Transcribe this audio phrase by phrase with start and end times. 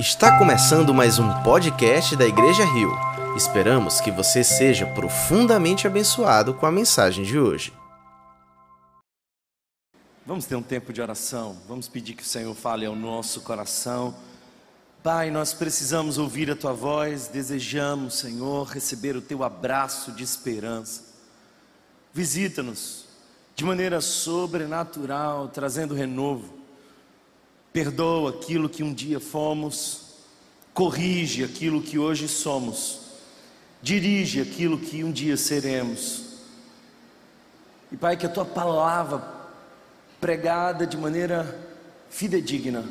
[0.00, 2.90] Está começando mais um podcast da Igreja Rio.
[3.36, 7.70] Esperamos que você seja profundamente abençoado com a mensagem de hoje.
[10.24, 14.16] Vamos ter um tempo de oração, vamos pedir que o Senhor fale ao nosso coração.
[15.02, 21.04] Pai, nós precisamos ouvir a tua voz, desejamos, Senhor, receber o teu abraço de esperança.
[22.14, 23.04] Visita-nos
[23.54, 26.59] de maneira sobrenatural, trazendo renovo
[27.72, 30.10] perdoa aquilo que um dia fomos,
[30.74, 33.00] corrige aquilo que hoje somos,
[33.82, 36.24] dirige aquilo que um dia seremos.
[37.92, 39.22] E Pai, que a tua palavra
[40.20, 41.58] pregada de maneira
[42.08, 42.84] fidedigna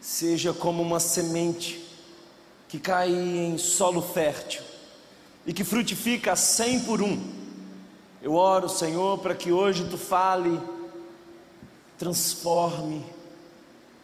[0.00, 1.84] seja como uma semente
[2.68, 4.62] que cai em solo fértil
[5.46, 7.20] e que frutifica cem por um.
[8.22, 10.60] Eu oro, Senhor, para que hoje tu fale,
[11.98, 13.04] transforme,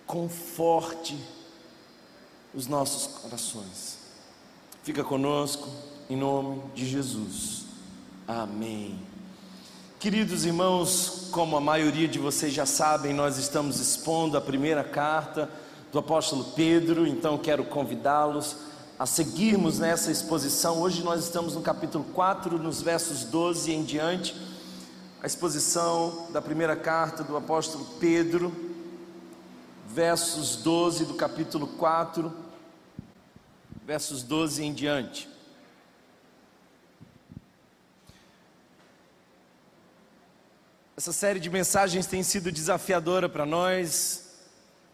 [0.06, 1.18] conforte
[2.54, 3.98] os nossos corações.
[4.82, 5.68] Fica conosco,
[6.08, 7.64] em nome de Jesus.
[8.26, 8.98] Amém.
[9.98, 15.50] Queridos irmãos, como a maioria de vocês já sabem, nós estamos expondo a primeira carta
[15.90, 18.56] do apóstolo Pedro, então quero convidá-los
[18.98, 20.80] a seguirmos nessa exposição.
[20.80, 24.36] Hoje nós estamos no capítulo 4, nos versos 12 em diante,
[25.22, 28.65] a exposição da primeira carta do apóstolo Pedro
[29.96, 32.30] versos 12 do capítulo 4,
[33.82, 35.26] versos 12 em diante.
[40.94, 44.34] Essa série de mensagens tem sido desafiadora para nós,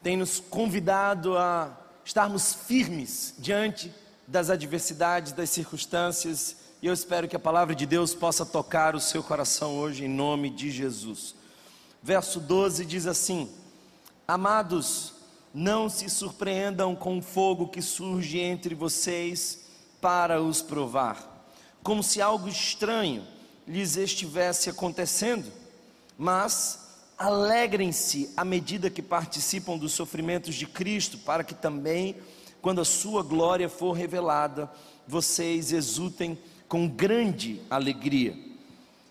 [0.05, 3.93] tem nos convidado a estarmos firmes diante
[4.25, 9.01] das adversidades, das circunstâncias, e eu espero que a palavra de Deus possa tocar o
[9.01, 11.35] seu coração hoje, em nome de Jesus.
[12.01, 13.62] Verso 12 diz assim:
[14.33, 15.13] Amados,
[15.53, 19.67] não se surpreendam com o fogo que surge entre vocês
[20.01, 23.27] para os provar, como se algo estranho
[23.69, 25.53] lhes estivesse acontecendo,
[26.17, 26.79] mas
[27.19, 32.17] alegrem-se à medida que participam dos sofrimentos de Cristo, para que também,
[32.63, 34.73] quando a sua glória for revelada,
[35.07, 38.35] vocês exultem com grande alegria.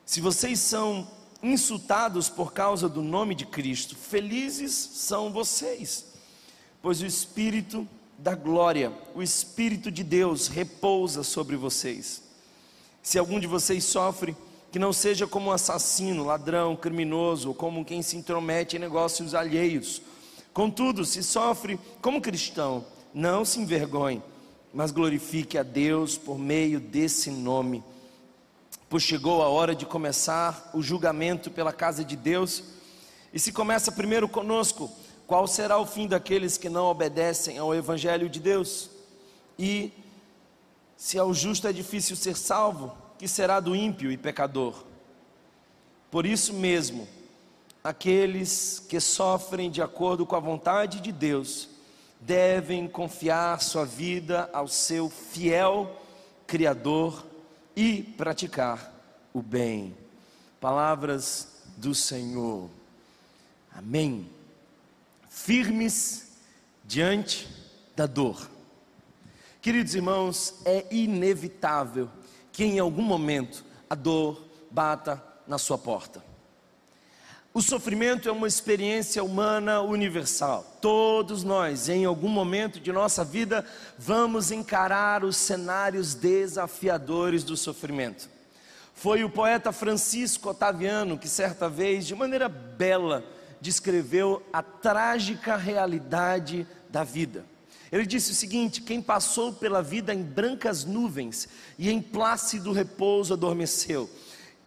[0.03, 1.07] Se vocês são
[1.43, 6.05] insultados por causa do nome de Cristo, felizes são vocês,
[6.81, 7.87] pois o Espírito
[8.17, 12.21] da glória, o Espírito de Deus repousa sobre vocês.
[13.01, 14.35] Se algum de vocês sofre,
[14.71, 19.35] que não seja como um assassino, ladrão, criminoso, ou como quem se intromete em negócios
[19.35, 20.01] alheios.
[20.53, 24.21] Contudo, se sofre como cristão, não se envergonhe,
[24.73, 27.83] mas glorifique a Deus por meio desse nome
[28.91, 32.61] pois chegou a hora de começar o julgamento pela casa de Deus.
[33.33, 34.91] E se começa primeiro conosco,
[35.25, 38.89] qual será o fim daqueles que não obedecem ao Evangelho de Deus?
[39.57, 39.93] E
[40.97, 44.83] se ao justo é difícil ser salvo, que será do ímpio e pecador?
[46.11, 47.07] Por isso mesmo,
[47.81, 51.69] aqueles que sofrem de acordo com a vontade de Deus,
[52.19, 55.95] devem confiar sua vida ao seu fiel
[56.45, 57.30] Criador
[57.81, 58.93] e praticar
[59.33, 59.97] o bem.
[60.59, 62.69] Palavras do Senhor.
[63.73, 64.29] Amém.
[65.27, 66.33] Firmes
[66.85, 67.49] diante
[67.95, 68.47] da dor.
[69.63, 72.07] Queridos irmãos, é inevitável
[72.51, 76.23] que em algum momento a dor bata na sua porta.
[77.53, 80.77] O sofrimento é uma experiência humana universal.
[80.79, 83.65] Todos nós, em algum momento de nossa vida,
[83.99, 88.29] vamos encarar os cenários desafiadores do sofrimento.
[88.93, 93.21] Foi o poeta Francisco Otaviano que, certa vez, de maneira bela,
[93.59, 97.43] descreveu a trágica realidade da vida.
[97.91, 103.33] Ele disse o seguinte: quem passou pela vida em brancas nuvens e em plácido repouso
[103.33, 104.09] adormeceu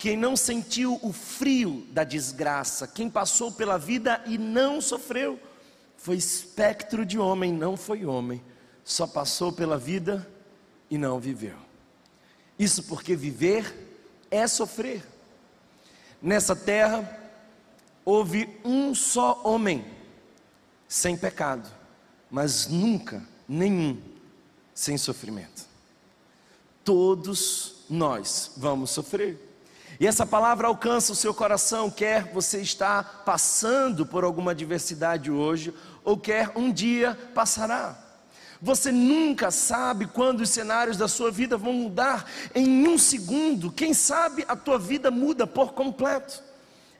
[0.04, 5.40] quem não sentiu o frio da desgraça, quem passou pela vida e não sofreu,
[5.96, 8.44] foi espectro de homem, não foi homem,
[8.84, 10.30] só passou pela vida
[10.90, 11.56] e não viveu.
[12.58, 13.74] Isso porque viver
[14.30, 15.02] é sofrer.
[16.20, 17.30] Nessa terra
[18.04, 19.86] houve um só homem
[20.86, 21.66] sem pecado,
[22.30, 24.02] mas nunca nenhum
[24.74, 25.66] sem sofrimento.
[26.84, 29.53] Todos nós vamos sofrer.
[30.00, 35.72] E essa palavra alcança o seu coração, quer você está passando por alguma adversidade hoje,
[36.02, 37.96] ou quer um dia passará.
[38.60, 43.70] Você nunca sabe quando os cenários da sua vida vão mudar em um segundo.
[43.70, 46.42] Quem sabe a tua vida muda por completo.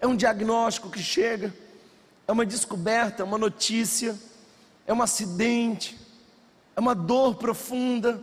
[0.01, 1.55] É um diagnóstico que chega,
[2.29, 4.15] é uma descoberta, é uma notícia,
[4.87, 5.99] é um acidente,
[6.77, 8.23] é uma dor profunda.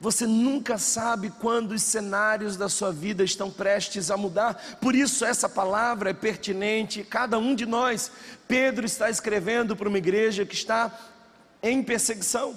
[0.00, 5.24] Você nunca sabe quando os cenários da sua vida estão prestes a mudar, por isso
[5.24, 7.02] essa palavra é pertinente.
[7.02, 8.10] Cada um de nós,
[8.46, 10.96] Pedro está escrevendo para uma igreja que está
[11.60, 12.56] em perseguição.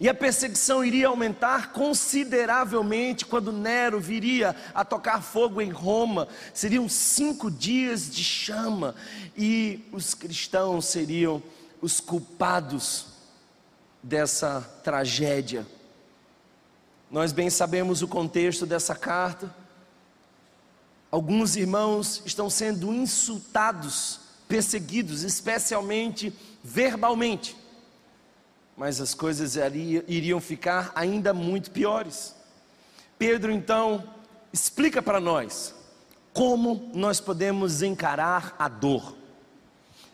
[0.00, 6.26] E a perseguição iria aumentar consideravelmente quando Nero viria a tocar fogo em Roma.
[6.52, 8.96] Seriam cinco dias de chama
[9.36, 11.40] e os cristãos seriam
[11.80, 13.06] os culpados
[14.02, 15.64] dessa tragédia.
[17.12, 19.54] Nós bem sabemos o contexto dessa carta.
[21.10, 24.18] Alguns irmãos estão sendo insultados,
[24.48, 26.32] perseguidos, especialmente
[26.64, 27.62] verbalmente
[28.76, 29.56] mas as coisas
[30.08, 32.34] iriam ficar ainda muito piores.
[33.18, 34.02] Pedro então
[34.52, 35.74] explica para nós
[36.32, 39.14] como nós podemos encarar a dor.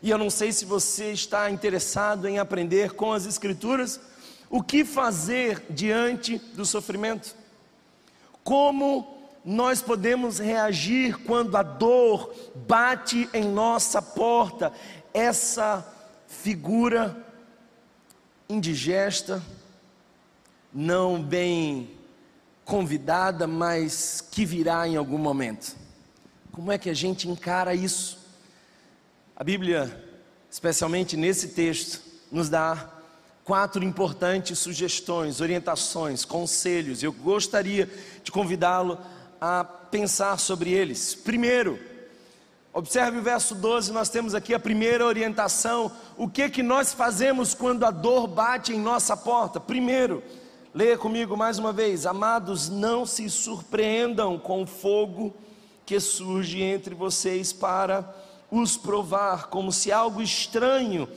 [0.03, 4.00] E eu não sei se você está interessado em aprender com as Escrituras
[4.50, 7.35] o que fazer diante do sofrimento.
[8.43, 12.35] Como nós podemos reagir quando a dor
[12.67, 14.73] bate em nossa porta,
[15.12, 15.87] essa
[16.27, 17.17] figura
[18.49, 19.43] indigesta,
[20.73, 21.91] não bem
[22.65, 25.75] convidada, mas que virá em algum momento.
[26.53, 28.19] Como é que a gente encara isso?
[29.37, 30.05] A Bíblia,
[30.50, 32.98] especialmente nesse texto, nos dá
[33.49, 37.03] quatro importantes sugestões, orientações, conselhos.
[37.03, 37.91] Eu gostaria
[38.23, 38.99] de convidá-lo
[39.41, 41.15] a pensar sobre eles.
[41.15, 41.79] Primeiro,
[42.71, 45.91] Observe o verso 12, nós temos aqui a primeira orientação.
[46.17, 49.59] O que que nós fazemos quando a dor bate em nossa porta?
[49.59, 50.23] Primeiro,
[50.73, 55.35] leia comigo mais uma vez: Amados, não se surpreendam com o fogo
[55.85, 58.15] que surge entre vocês para
[58.49, 61.09] os provar, como se algo estranho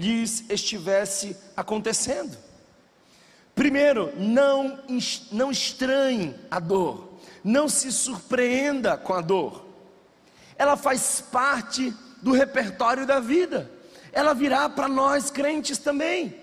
[0.00, 2.36] lhes estivesse acontecendo.
[3.54, 4.80] Primeiro, não,
[5.30, 9.70] não estranhe a dor, não se surpreenda com a dor
[10.60, 13.70] ela faz parte do repertório da vida,
[14.12, 16.36] ela virá para nós crentes também.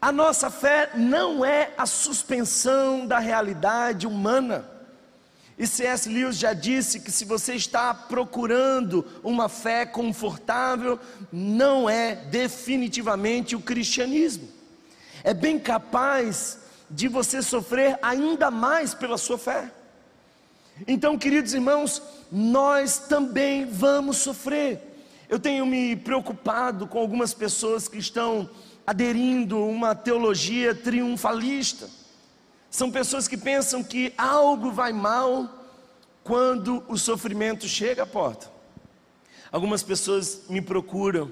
[0.00, 4.66] A nossa fé não é a suspensão da realidade humana.
[5.58, 6.08] E C.S.
[6.08, 11.00] Lewis já disse que se você está procurando uma fé confortável,
[11.32, 14.48] não é definitivamente o cristianismo.
[15.24, 16.58] É bem capaz
[16.88, 19.70] de você sofrer ainda mais pela sua fé.
[20.86, 22.00] Então, queridos irmãos,
[22.30, 24.80] nós também vamos sofrer.
[25.28, 28.48] Eu tenho me preocupado com algumas pessoas que estão
[28.86, 31.97] aderindo uma teologia triunfalista.
[32.70, 35.48] São pessoas que pensam que algo vai mal
[36.22, 38.50] quando o sofrimento chega à porta.
[39.50, 41.30] Algumas pessoas me procuram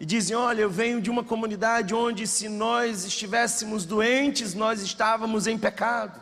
[0.00, 5.46] e dizem: Olha, eu venho de uma comunidade onde, se nós estivéssemos doentes, nós estávamos
[5.46, 6.18] em pecado.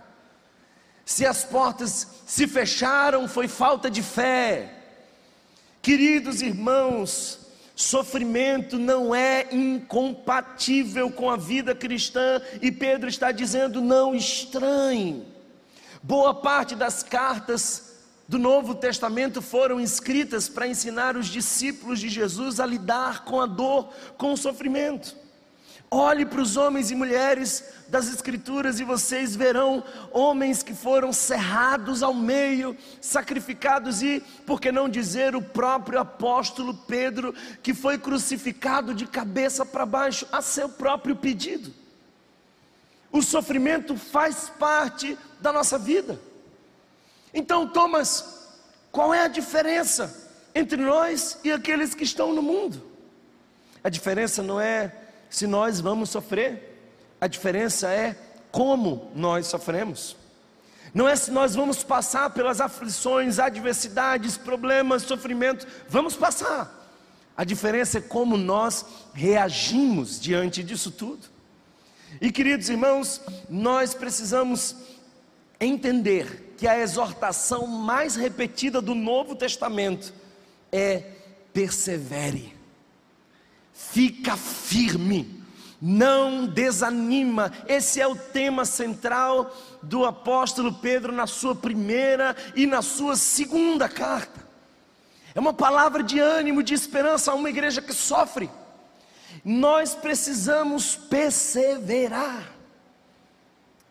[1.04, 4.74] Se as portas se fecharam, foi falta de fé.
[5.80, 7.45] Queridos irmãos,
[7.76, 15.24] sofrimento não é incompatível com a vida cristã, e Pedro está dizendo: não estranhe.
[16.02, 17.96] Boa parte das cartas
[18.26, 23.46] do Novo Testamento foram escritas para ensinar os discípulos de Jesus a lidar com a
[23.46, 25.14] dor, com o sofrimento.
[25.90, 32.02] Olhe para os homens e mulheres das Escrituras e vocês verão homens que foram cerrados
[32.02, 38.92] ao meio, sacrificados, e, por que não dizer, o próprio apóstolo Pedro, que foi crucificado
[38.92, 41.72] de cabeça para baixo, a seu próprio pedido.
[43.12, 46.18] O sofrimento faz parte da nossa vida.
[47.32, 48.50] Então, Thomas,
[48.90, 52.82] qual é a diferença entre nós e aqueles que estão no mundo?
[53.84, 55.05] A diferença não é
[55.36, 56.80] se nós vamos sofrer,
[57.20, 58.16] a diferença é
[58.50, 60.16] como nós sofremos.
[60.94, 66.74] Não é se nós vamos passar pelas aflições, adversidades, problemas, sofrimentos, vamos passar.
[67.36, 71.28] A diferença é como nós reagimos diante disso tudo.
[72.18, 74.74] E queridos irmãos, nós precisamos
[75.60, 80.14] entender que a exortação mais repetida do Novo Testamento
[80.72, 81.02] é
[81.52, 82.55] persevere
[83.76, 85.44] fica firme,
[85.80, 87.52] não desanima.
[87.68, 93.88] Esse é o tema central do apóstolo Pedro na sua primeira e na sua segunda
[93.88, 94.46] carta.
[95.34, 98.48] É uma palavra de ânimo, de esperança a uma igreja que sofre.
[99.44, 102.52] Nós precisamos perseverar.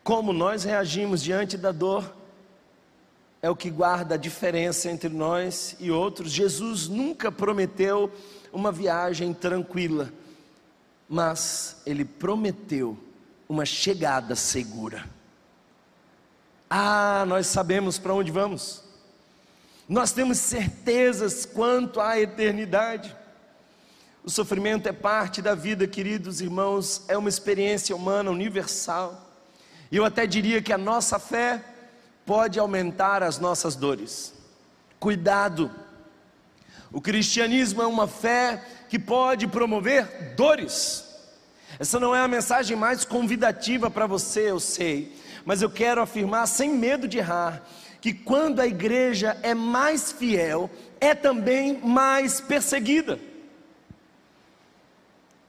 [0.02, 2.12] Como nós reagimos diante da dor
[3.40, 6.32] é o que guarda a diferença entre nós e outros.
[6.32, 8.10] Jesus nunca prometeu
[8.56, 10.10] uma viagem tranquila.
[11.08, 12.98] mas ele prometeu
[13.48, 15.08] uma chegada segura.
[16.68, 18.82] Ah, nós sabemos para onde vamos,
[19.88, 23.14] nós temos certezas quanto à eternidade.
[24.24, 29.30] O sofrimento é parte da vida, queridos irmãos, é uma experiência humana universal.
[29.92, 31.62] E eu até diria que a nossa fé
[32.24, 34.34] pode aumentar as nossas dores.
[34.98, 35.70] Cuidado,
[36.96, 41.04] o cristianismo é uma fé que pode promover dores.
[41.78, 46.48] Essa não é a mensagem mais convidativa para você, eu sei, mas eu quero afirmar
[46.48, 47.62] sem medo de errar
[48.00, 53.20] que quando a igreja é mais fiel, é também mais perseguida.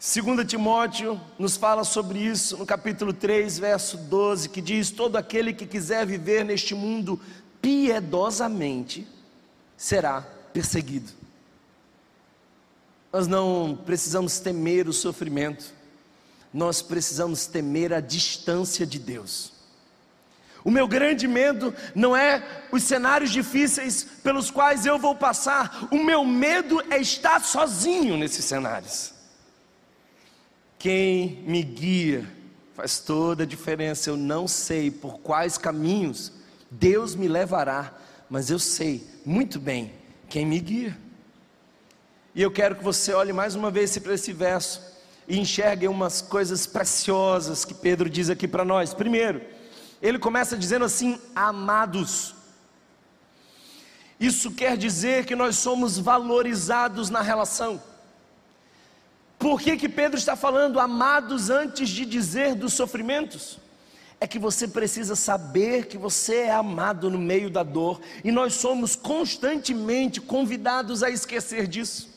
[0.01, 5.53] 2 Timóteo nos fala sobre isso no capítulo 3, verso 12, que diz: Todo aquele
[5.53, 7.17] que quiser viver neste mundo
[7.61, 9.07] piedosamente
[9.77, 11.16] será perseguido.
[13.11, 15.73] Nós não precisamos temer o sofrimento,
[16.53, 19.53] nós precisamos temer a distância de Deus.
[20.63, 26.03] O meu grande medo não é os cenários difíceis pelos quais eu vou passar, o
[26.03, 29.13] meu medo é estar sozinho nesses cenários.
[30.77, 32.27] Quem me guia
[32.75, 34.09] faz toda a diferença.
[34.09, 36.31] Eu não sei por quais caminhos
[36.69, 37.93] Deus me levará,
[38.29, 39.93] mas eu sei muito bem
[40.29, 40.97] quem me guia.
[42.37, 44.79] E eu quero que você olhe mais uma vez para esse verso
[45.27, 48.93] e enxergue umas coisas preciosas que Pedro diz aqui para nós.
[48.93, 49.41] Primeiro,
[49.99, 52.35] ele começa dizendo assim: amados.
[54.19, 57.81] Isso quer dizer que nós somos valorizados na relação.
[59.39, 63.57] Por que, que Pedro está falando amados antes de dizer dos sofrimentos?
[64.21, 68.53] É que você precisa saber que você é amado no meio da dor, e nós
[68.53, 72.16] somos constantemente convidados a esquecer disso.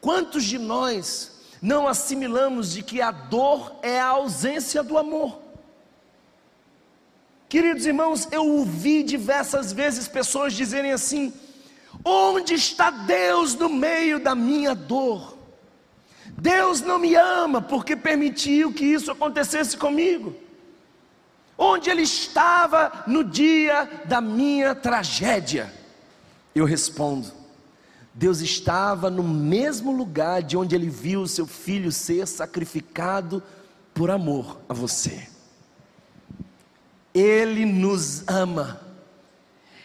[0.00, 5.40] Quantos de nós não assimilamos de que a dor é a ausência do amor?
[7.48, 11.32] Queridos irmãos, eu ouvi diversas vezes pessoas dizerem assim:
[12.04, 15.36] onde está Deus no meio da minha dor?
[16.38, 20.34] Deus não me ama porque permitiu que isso acontecesse comigo.
[21.56, 25.72] Onde Ele estava no dia da minha tragédia?
[26.54, 27.32] Eu respondo:
[28.18, 33.42] Deus estava no mesmo lugar de onde Ele viu o seu filho ser sacrificado
[33.92, 35.28] por amor a você.
[37.12, 38.80] Ele nos ama.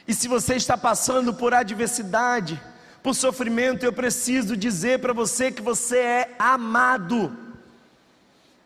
[0.08, 2.62] E se você está passando por adversidade,
[3.04, 7.36] por sofrimento, eu preciso dizer para você que você é amado.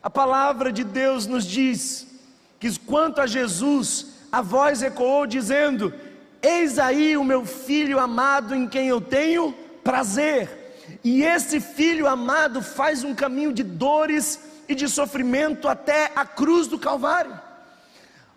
[0.01, 2.05] A palavra de Deus nos diz
[2.60, 5.91] que quanto a Jesus, a voz ecoou dizendo:
[6.46, 9.52] Eis aí o meu filho amado em quem eu tenho
[9.84, 10.75] prazer.
[11.04, 16.68] E esse filho amado faz um caminho de dores e de sofrimento até a cruz
[16.68, 17.34] do Calvário.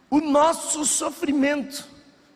[0.09, 1.87] O nosso sofrimento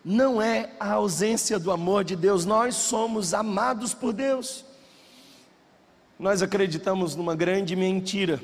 [0.05, 4.67] não é a ausência do amor de Deus, nós somos amados por Deus.
[6.19, 8.43] Nós acreditamos numa grande mentira,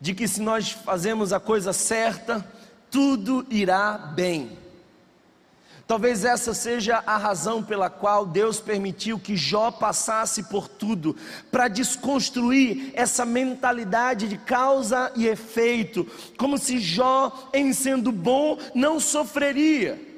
[0.00, 2.42] de que se nós fazemos a coisa certa,
[2.90, 4.61] tudo irá bem.
[5.86, 11.16] Talvez essa seja a razão pela qual Deus permitiu que Jó passasse por tudo,
[11.50, 19.00] para desconstruir essa mentalidade de causa e efeito, como se Jó, em sendo bom, não
[19.00, 20.11] sofreria.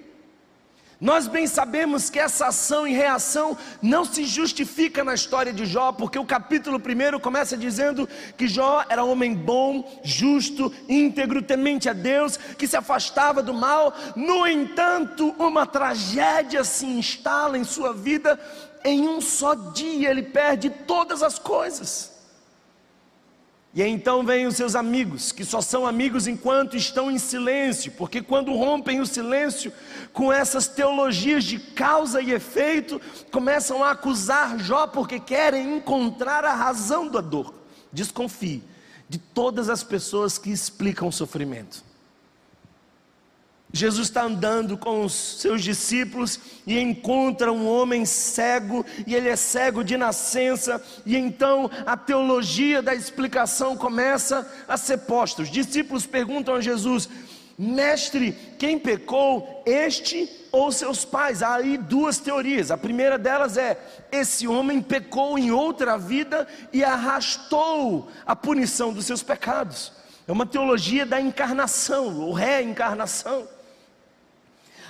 [1.00, 5.92] Nós bem sabemos que essa ação e reação não se justifica na história de Jó,
[5.92, 11.88] porque o capítulo 1 começa dizendo que Jó era um homem bom, justo, íntegro, temente
[11.88, 13.92] a Deus, que se afastava do mal.
[14.14, 18.38] No entanto, uma tragédia se instala em sua vida,
[18.84, 22.13] em um só dia ele perde todas as coisas.
[23.74, 28.22] E então vêm os seus amigos, que só são amigos enquanto estão em silêncio, porque
[28.22, 29.72] quando rompem o silêncio
[30.12, 33.00] com essas teologias de causa e efeito,
[33.32, 37.52] começam a acusar Jó porque querem encontrar a razão da dor.
[37.92, 38.62] Desconfie
[39.08, 41.82] de todas as pessoas que explicam o sofrimento.
[43.74, 49.34] Jesus está andando com os seus discípulos e encontra um homem cego, e ele é
[49.34, 55.42] cego de nascença, e então a teologia da explicação começa a ser posta.
[55.42, 57.08] Os discípulos perguntam a Jesus:
[57.58, 61.42] Mestre, quem pecou, este ou seus pais?
[61.42, 62.70] Há aí duas teorias.
[62.70, 63.76] A primeira delas é:
[64.12, 69.90] esse homem pecou em outra vida e arrastou a punição dos seus pecados.
[70.28, 73.48] É uma teologia da encarnação, ou reencarnação.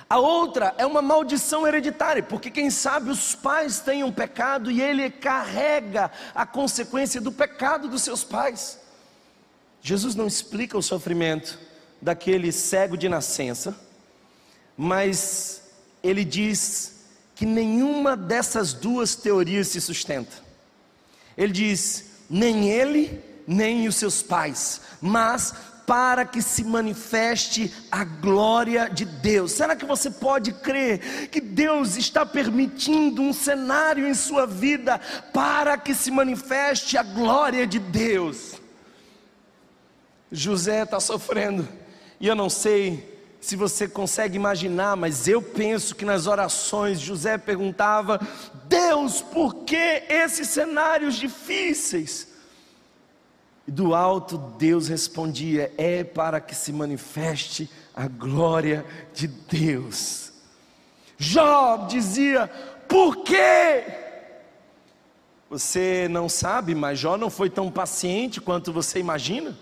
[0.09, 5.09] A outra é uma maldição hereditária, porque quem sabe os pais tenham pecado e ele
[5.09, 8.79] carrega a consequência do pecado dos seus pais.
[9.81, 11.59] Jesus não explica o sofrimento
[12.01, 13.75] daquele cego de nascença,
[14.77, 15.63] mas
[16.03, 20.37] ele diz que nenhuma dessas duas teorias se sustenta.
[21.35, 25.53] Ele diz: nem ele, nem os seus pais, mas
[25.85, 29.51] para que se manifeste a glória de Deus.
[29.51, 34.99] Será que você pode crer que Deus está permitindo um cenário em sua vida
[35.33, 38.59] para que se manifeste a glória de Deus?
[40.31, 41.67] José está sofrendo,
[42.19, 47.37] e eu não sei se você consegue imaginar, mas eu penso que nas orações José
[47.37, 48.19] perguntava:
[48.67, 52.34] Deus, por que esses cenários difíceis?
[53.67, 60.31] E do alto Deus respondia: É para que se manifeste a glória de Deus.
[61.17, 62.47] Jó dizia:
[62.87, 63.83] Por quê?
[65.49, 69.57] Você não sabe, mas Jó não foi tão paciente quanto você imagina.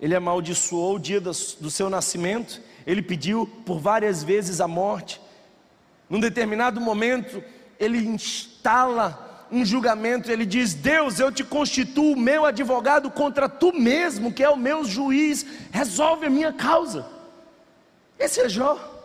[0.00, 5.20] Ele amaldiçoou o dia do seu nascimento, ele pediu por várias vezes a morte.
[6.08, 7.42] Num determinado momento,
[7.78, 14.32] ele instala um julgamento, ele diz: Deus, eu te constituo meu advogado contra tu mesmo,
[14.32, 17.06] que é o meu juiz, resolve a minha causa.
[18.18, 18.96] Esse é Jó.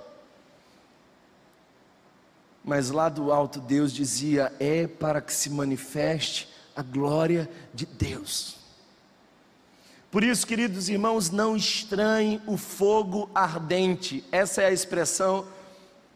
[2.63, 8.57] Mas lá do alto Deus dizia: é para que se manifeste a glória de Deus.
[10.09, 15.45] Por isso, queridos irmãos, não estranhem o fogo ardente, essa é a expressão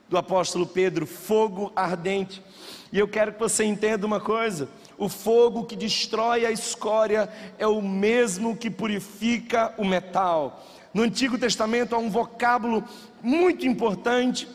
[0.07, 2.43] do apóstolo Pedro: fogo ardente.
[2.91, 7.67] E eu quero que você entenda uma coisa: o fogo que destrói a escória é
[7.67, 10.65] o mesmo que purifica o metal.
[10.93, 12.83] No Antigo Testamento há um vocábulo
[13.21, 14.47] muito importante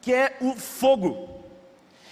[0.00, 1.40] que é o fogo.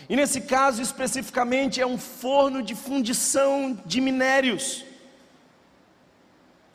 [0.08, 4.84] E nesse caso especificamente é um forno de fundição de minérios.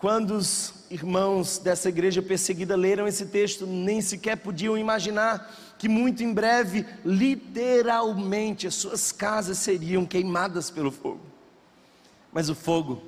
[0.03, 5.49] Quando os irmãos dessa igreja perseguida leram esse texto, nem sequer podiam imaginar
[5.79, 11.21] que muito em breve, literalmente, as suas casas seriam queimadas pelo fogo.
[12.33, 13.01] Mas o fogo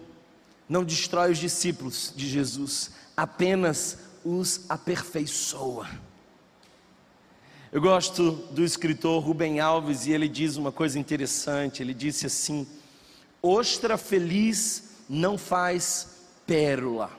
[0.70, 5.89] não destrói os discípulos de Jesus, apenas os aperfeiçoa.
[7.74, 11.84] Eu gosto do escritor Rubem Alves e ele diz uma coisa interessante.
[11.84, 12.65] Ele disse assim:
[13.41, 16.14] Ostra feliz não faz
[16.46, 17.12] pérola.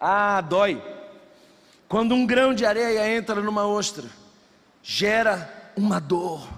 [0.00, 0.82] Ah, dói
[1.90, 4.08] quando um grão de areia entra numa ostra,
[4.80, 6.48] gera uma dor,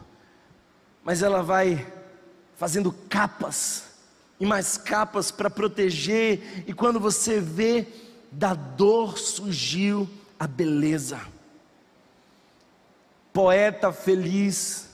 [1.03, 1.91] mas ela vai
[2.55, 3.95] fazendo capas
[4.39, 7.89] e mais capas para proteger, e quando você vê,
[8.31, 10.07] da dor surgiu
[10.39, 11.19] a beleza.
[13.33, 14.91] Poeta feliz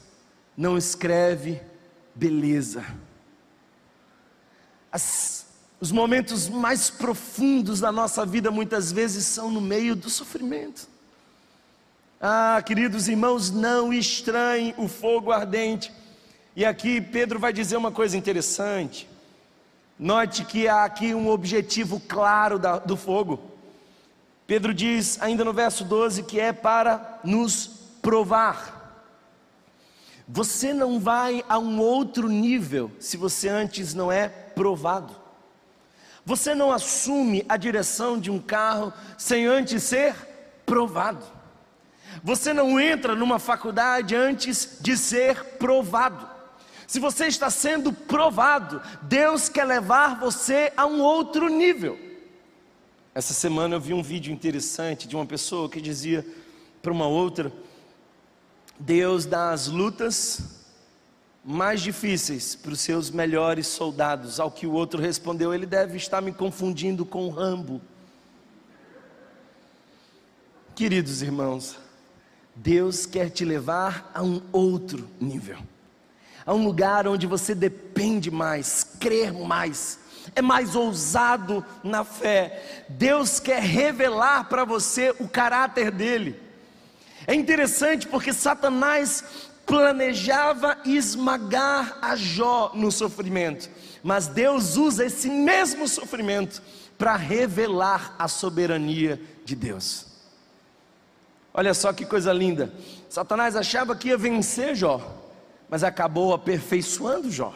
[0.56, 1.60] não escreve
[2.14, 2.84] beleza.
[4.92, 5.47] As
[5.80, 10.88] os momentos mais profundos da nossa vida muitas vezes são no meio do sofrimento.
[12.20, 15.92] Ah, queridos irmãos, não estranhem o fogo ardente.
[16.56, 19.08] E aqui Pedro vai dizer uma coisa interessante.
[19.96, 23.40] Note que há aqui um objetivo claro da, do fogo.
[24.48, 27.70] Pedro diz, ainda no verso 12, que é para nos
[28.02, 28.76] provar.
[30.26, 35.14] Você não vai a um outro nível se você antes não é provado.
[36.28, 40.14] Você não assume a direção de um carro sem antes ser
[40.66, 41.24] provado.
[42.22, 46.28] Você não entra numa faculdade antes de ser provado.
[46.86, 51.98] Se você está sendo provado, Deus quer levar você a um outro nível.
[53.14, 56.26] Essa semana eu vi um vídeo interessante de uma pessoa que dizia
[56.82, 57.50] para uma outra:
[58.78, 60.57] Deus dá as lutas
[61.44, 64.38] mais difíceis para os seus melhores soldados.
[64.40, 67.80] Ao que o outro respondeu: Ele deve estar me confundindo com Rambo.
[70.74, 71.76] Queridos irmãos,
[72.54, 75.58] Deus quer te levar a um outro nível,
[76.46, 79.98] a um lugar onde você depende mais, crer mais,
[80.34, 82.84] é mais ousado na fé.
[82.88, 86.40] Deus quer revelar para você o caráter dele.
[87.26, 93.68] É interessante porque Satanás planejava esmagar a Jó no sofrimento,
[94.02, 96.62] mas Deus usa esse mesmo sofrimento
[96.96, 100.06] para revelar a soberania de Deus.
[101.52, 102.72] Olha só que coisa linda.
[103.10, 105.00] Satanás achava que ia vencer Jó,
[105.68, 107.54] mas acabou aperfeiçoando Jó.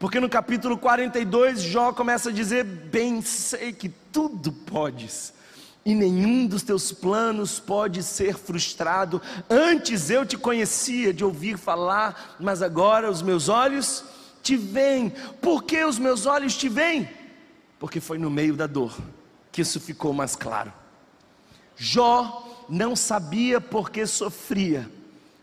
[0.00, 5.32] Porque no capítulo 42, Jó começa a dizer: Bem sei que tudo podes,
[5.90, 9.20] e nenhum dos teus planos pode ser frustrado.
[9.50, 14.04] Antes eu te conhecia de ouvir falar, mas agora os meus olhos
[14.40, 15.12] te veem.
[15.42, 17.08] Por que os meus olhos te veem?
[17.76, 18.96] Porque foi no meio da dor
[19.50, 20.72] que isso ficou mais claro.
[21.76, 24.88] Jó não sabia porque sofria,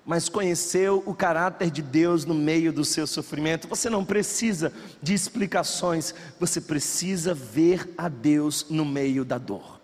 [0.06, 3.68] mas conheceu o caráter de Deus no meio do seu sofrimento.
[3.68, 4.72] Você não precisa
[5.04, 9.77] de explicações, você precisa ver a Deus no meio da dor.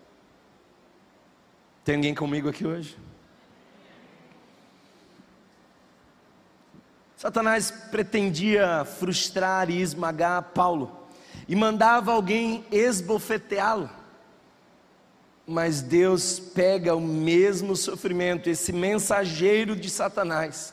[1.84, 2.96] Tem alguém comigo aqui hoje?
[7.14, 11.04] Satanás pretendia frustrar e esmagar Paulo
[11.46, 13.90] e mandava alguém esbofeteá-lo.
[15.46, 20.72] Mas Deus pega o mesmo sofrimento, esse mensageiro de Satanás,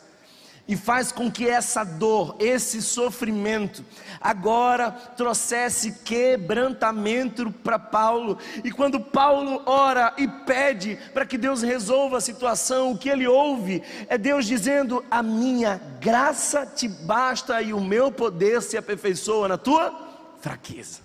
[0.71, 3.83] e faz com que essa dor, esse sofrimento,
[4.21, 8.37] agora trouxesse quebrantamento para Paulo.
[8.63, 13.27] E quando Paulo ora e pede para que Deus resolva a situação, o que ele
[13.27, 19.49] ouve é Deus dizendo: A minha graça te basta e o meu poder se aperfeiçoa
[19.49, 19.93] na tua
[20.39, 21.01] fraqueza.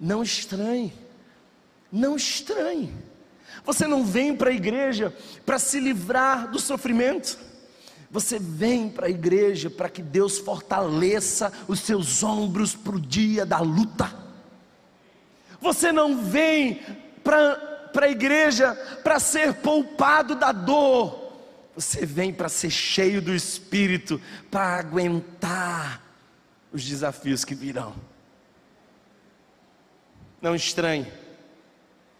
[0.00, 1.04] Não estranhe
[1.94, 2.92] não estranhe.
[3.64, 5.14] Você não vem para a igreja
[5.46, 7.38] para se livrar do sofrimento.
[8.14, 13.44] Você vem para a igreja para que Deus fortaleça os seus ombros para o dia
[13.44, 14.10] da luta.
[15.60, 16.80] Você não vem
[17.22, 18.74] para a igreja
[19.04, 21.32] para ser poupado da dor.
[21.74, 24.18] Você vem para ser cheio do Espírito,
[24.50, 26.00] para aguentar
[26.72, 27.94] os desafios que virão.
[30.40, 31.06] Não estranhe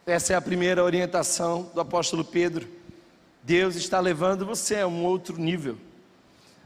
[0.06, 2.68] essa é a primeira orientação do apóstolo Pedro.
[3.42, 5.78] Deus está levando você a um outro nível.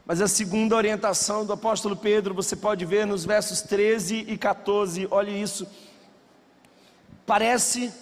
[0.05, 5.07] Mas a segunda orientação do apóstolo Pedro, você pode ver nos versos 13 e 14,
[5.11, 5.67] olhe isso.
[7.25, 7.93] Parece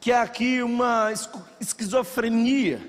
[0.00, 1.12] que é aqui uma
[1.60, 2.80] esquizofrenia,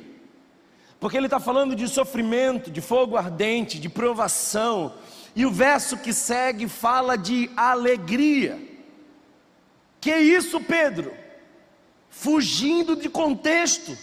[1.00, 4.93] porque ele está falando de sofrimento, de fogo ardente, de provação,
[5.36, 8.58] e o verso que segue fala de alegria.
[10.00, 11.21] Que isso, Pedro?
[12.12, 13.97] fugindo de contexto.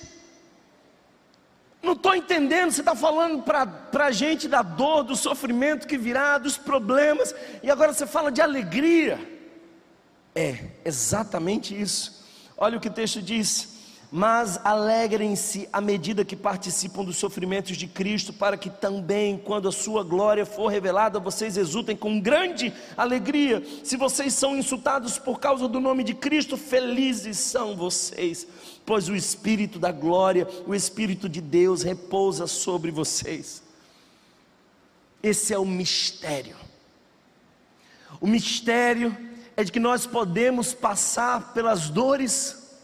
[1.83, 6.37] Não estou entendendo, você está falando para a gente da dor, do sofrimento que virá,
[6.37, 9.19] dos problemas, e agora você fala de alegria.
[10.35, 12.25] É exatamente isso.
[12.57, 13.79] Olha o que o texto diz:
[14.11, 19.73] mas alegrem-se à medida que participam dos sofrimentos de Cristo, para que também, quando a
[19.73, 23.63] sua glória for revelada, vocês exultem com grande alegria.
[23.85, 28.47] Se vocês são insultados por causa do nome de Cristo, felizes são vocês,
[28.89, 33.63] pois o Espírito da glória, o Espírito de Deus repousa sobre vocês.
[35.23, 36.57] Esse é o mistério.
[38.19, 39.15] O mistério
[39.55, 42.79] é de que nós podemos passar pelas dores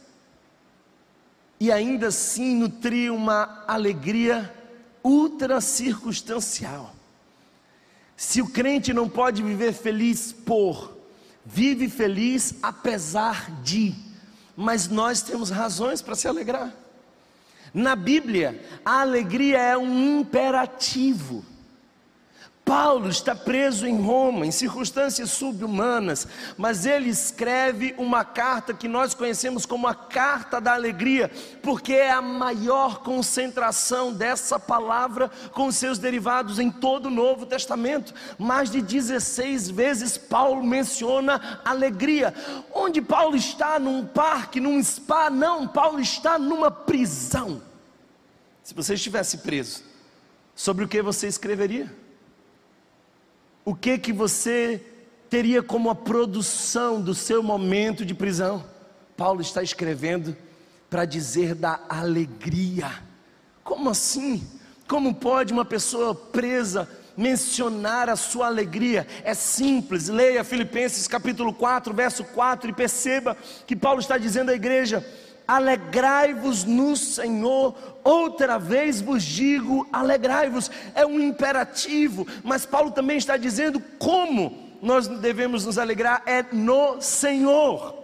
[1.59, 4.55] e ainda assim nutrir uma alegria
[5.03, 6.95] ultra circunstancial.
[8.15, 10.99] Se o crente não pode viver feliz por,
[11.47, 13.95] vive feliz apesar de,
[14.57, 16.73] mas nós temos razões para se alegrar.
[17.73, 21.45] Na Bíblia, a alegria é um imperativo.
[22.65, 29.13] Paulo está preso em Roma, em circunstâncias subhumanas, mas ele escreve uma carta que nós
[29.13, 31.31] conhecemos como a Carta da Alegria,
[31.63, 38.15] porque é a maior concentração dessa palavra com seus derivados em todo o Novo Testamento.
[38.39, 42.33] Mais de 16 vezes Paulo menciona alegria.
[42.73, 43.79] Onde Paulo está?
[43.79, 45.29] Num parque, num spa?
[45.29, 47.61] Não, Paulo está numa prisão.
[48.63, 49.83] Se você estivesse preso,
[50.55, 52.04] sobre o que você escreveria?
[53.65, 54.81] O que que você
[55.31, 58.65] teria como a produção do seu momento de prisão?
[59.17, 60.37] Paulo está escrevendo
[60.91, 62.91] para dizer da alegria.
[63.63, 64.47] Como assim?
[64.87, 69.07] Como pode uma pessoa presa mencionar a sua alegria?
[69.25, 74.55] É simples, leia Filipenses capítulo 4, verso 4 e perceba que Paulo está dizendo à
[74.55, 75.05] igreja:
[75.47, 83.37] alegrai-vos no Senhor, outra vez vos digo, alegrai-vos, é um imperativo, mas Paulo também está
[83.37, 87.95] dizendo como nós devemos nos alegrar, é no Senhor.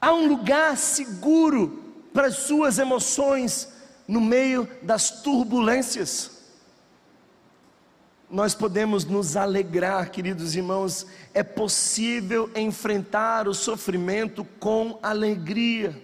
[0.00, 3.72] Há um lugar seguro para as suas emoções
[4.06, 6.33] no meio das turbulências
[8.34, 15.96] nós podemos nos alegrar, queridos irmãos, é possível enfrentar o sofrimento com alegria.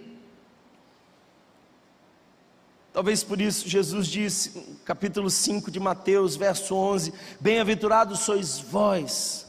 [2.93, 9.49] Talvez por isso Jesus disse, capítulo 5 de Mateus, verso 11: Bem-aventurados sois vós,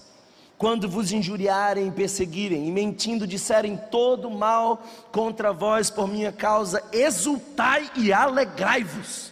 [0.57, 6.83] quando vos injuriarem e perseguirem, e mentindo disserem todo mal contra vós por minha causa,
[6.91, 9.31] exultai e alegrai-vos.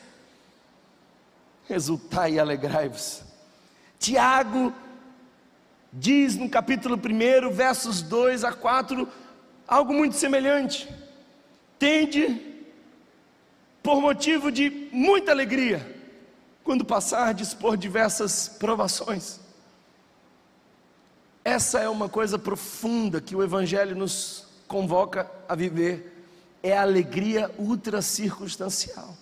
[1.67, 3.27] Exultai e alegrai-vos.
[3.99, 4.73] Tiago
[5.91, 9.07] diz no capítulo 1, versos 2 a 4,
[9.67, 10.88] algo muito semelhante.
[11.77, 12.41] Tende
[13.83, 15.85] por motivo de muita alegria
[16.63, 19.39] quando passardes por diversas provações.
[21.43, 26.15] Essa é uma coisa profunda que o Evangelho nos convoca a viver,
[26.62, 29.17] é a alegria ultra circunstancial.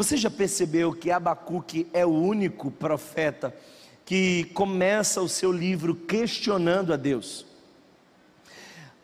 [0.00, 3.54] Você já percebeu que Abacuque é o único profeta
[4.02, 7.44] que começa o seu livro questionando a Deus?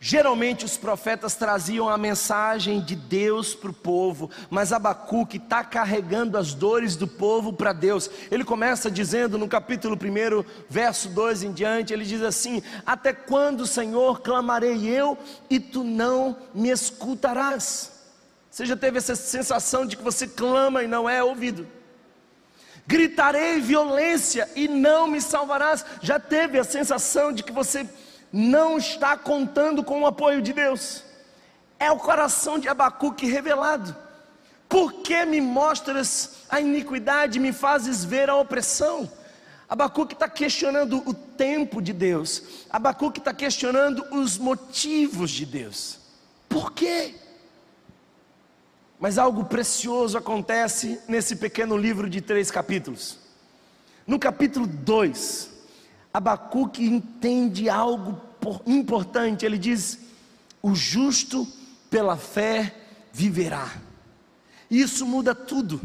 [0.01, 6.39] Geralmente os profetas traziam a mensagem de Deus para o povo, mas Abacuque está carregando
[6.39, 8.11] as dores do povo para Deus.
[8.31, 13.67] Ele começa dizendo no capítulo 1, verso 2 em diante: ele diz assim: Até quando,
[13.67, 15.19] Senhor, clamarei eu
[15.51, 17.96] e tu não me escutarás?
[18.57, 21.69] Você já teve essa sensação de que você clama e não é ouvido?
[22.87, 25.85] Gritarei violência e não me salvarás.
[26.01, 27.87] Já teve a sensação de que você
[28.33, 31.03] não está contando com o apoio de Deus.
[31.79, 33.95] É o coração de Abacuque revelado.
[34.71, 39.13] Por que me mostras a iniquidade, me fazes ver a opressão?
[39.69, 42.43] Abacuque está questionando o tempo de Deus.
[42.71, 45.99] Abacuque está questionando os motivos de Deus.
[46.49, 47.26] Por quê?
[48.99, 53.19] Mas algo precioso acontece nesse pequeno livro de três capítulos.
[54.07, 55.51] No capítulo 2,
[56.15, 58.21] Abacuque entende algo
[58.67, 59.45] importante.
[59.45, 59.99] Ele diz:
[60.63, 61.47] O justo
[61.91, 62.75] pela fé
[63.13, 63.71] viverá.
[64.71, 65.81] Isso muda tudo.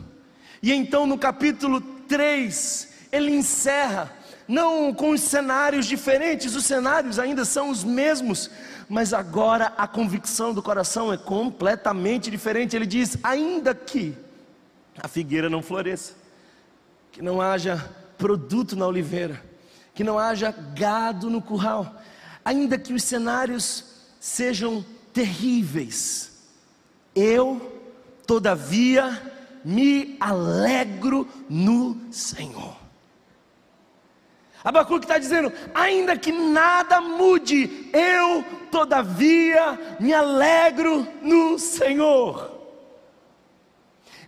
[0.62, 4.12] E então no capítulo 3, ele encerra,
[4.47, 8.50] não com os cenários diferentes, os cenários ainda são os mesmos,
[8.91, 12.75] mas agora a convicção do coração é completamente diferente.
[12.75, 14.17] Ele diz: ainda que
[15.01, 16.13] a figueira não floresça,
[17.10, 19.41] que não haja produto na oliveira,
[19.93, 22.01] que não haja gado no curral,
[22.43, 23.86] ainda que os cenários
[24.19, 26.49] sejam terríveis,
[27.15, 27.82] eu,
[28.27, 29.21] todavia,
[29.63, 32.81] me alegro no Senhor.
[34.63, 42.52] Abacuque está dizendo: ainda que nada mude, eu, todavia, me alegro no Senhor.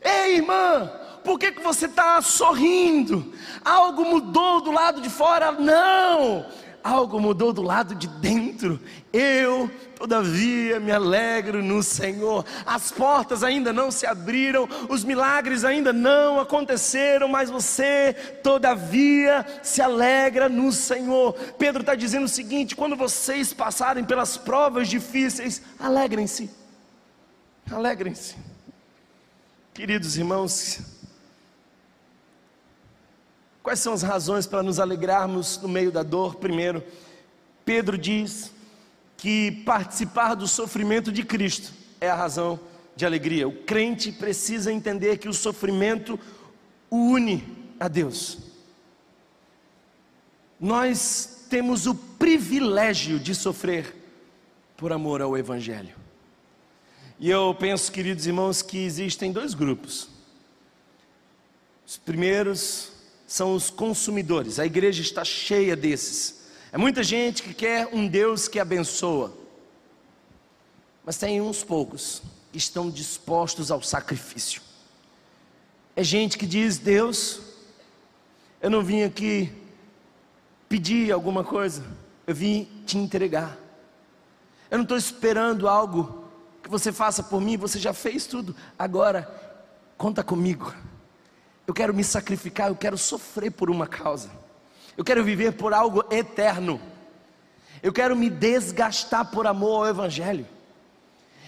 [0.02, 0.92] Ei, irmã,
[1.24, 3.34] por que, que você está sorrindo?
[3.64, 5.52] Algo mudou do lado de fora?
[5.52, 6.46] Não,
[6.84, 8.80] algo mudou do lado de dentro.
[9.14, 9.72] Eu,
[10.04, 12.46] todavia, me alegro no Senhor.
[12.66, 18.14] As portas ainda não se abriram, os milagres ainda não aconteceram, mas você,
[18.44, 21.32] todavia, se alegra no Senhor.
[21.58, 26.52] Pedro está dizendo o seguinte: quando vocês passarem pelas provas difíceis, alegrem-se.
[27.72, 28.36] Alegrem-se.
[29.74, 30.82] Queridos irmãos,
[33.64, 36.36] Quais são as razões para nos alegrarmos no meio da dor?
[36.36, 36.84] Primeiro,
[37.64, 38.53] Pedro diz
[39.24, 42.60] que participar do sofrimento de Cristo é a razão
[42.94, 43.48] de alegria.
[43.48, 46.20] O crente precisa entender que o sofrimento
[46.90, 47.42] o une
[47.80, 48.38] a Deus.
[50.60, 53.96] Nós temos o privilégio de sofrer
[54.76, 55.96] por amor ao Evangelho.
[57.18, 60.10] E eu penso, queridos irmãos, que existem dois grupos.
[61.88, 62.92] Os primeiros
[63.26, 64.60] são os consumidores.
[64.60, 66.43] A igreja está cheia desses.
[66.74, 69.32] É muita gente que quer um Deus que abençoa.
[71.06, 74.60] Mas tem uns poucos que estão dispostos ao sacrifício.
[75.96, 77.42] É gente que diz: Deus,
[78.60, 79.54] eu não vim aqui
[80.68, 81.86] pedir alguma coisa,
[82.26, 83.56] eu vim te entregar.
[84.72, 86.28] Eu não estou esperando algo
[86.64, 88.56] que você faça por mim, você já fez tudo.
[88.80, 89.30] Agora,
[89.96, 90.74] conta comigo.
[91.68, 94.42] Eu quero me sacrificar, eu quero sofrer por uma causa.
[94.98, 96.80] Eu quero viver por algo eterno.
[97.82, 100.48] Eu quero me desgastar por amor ao Evangelho.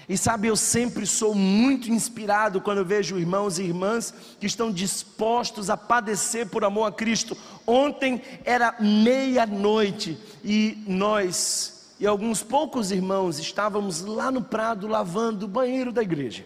[0.08, 4.72] E sabe, eu sempre sou muito inspirado quando eu vejo irmãos e irmãs que estão
[4.72, 7.36] dispostos a padecer por amor a Cristo.
[7.66, 15.50] Ontem era meia-noite e nós e alguns poucos irmãos estávamos lá no prado lavando o
[15.50, 16.46] banheiro da igreja.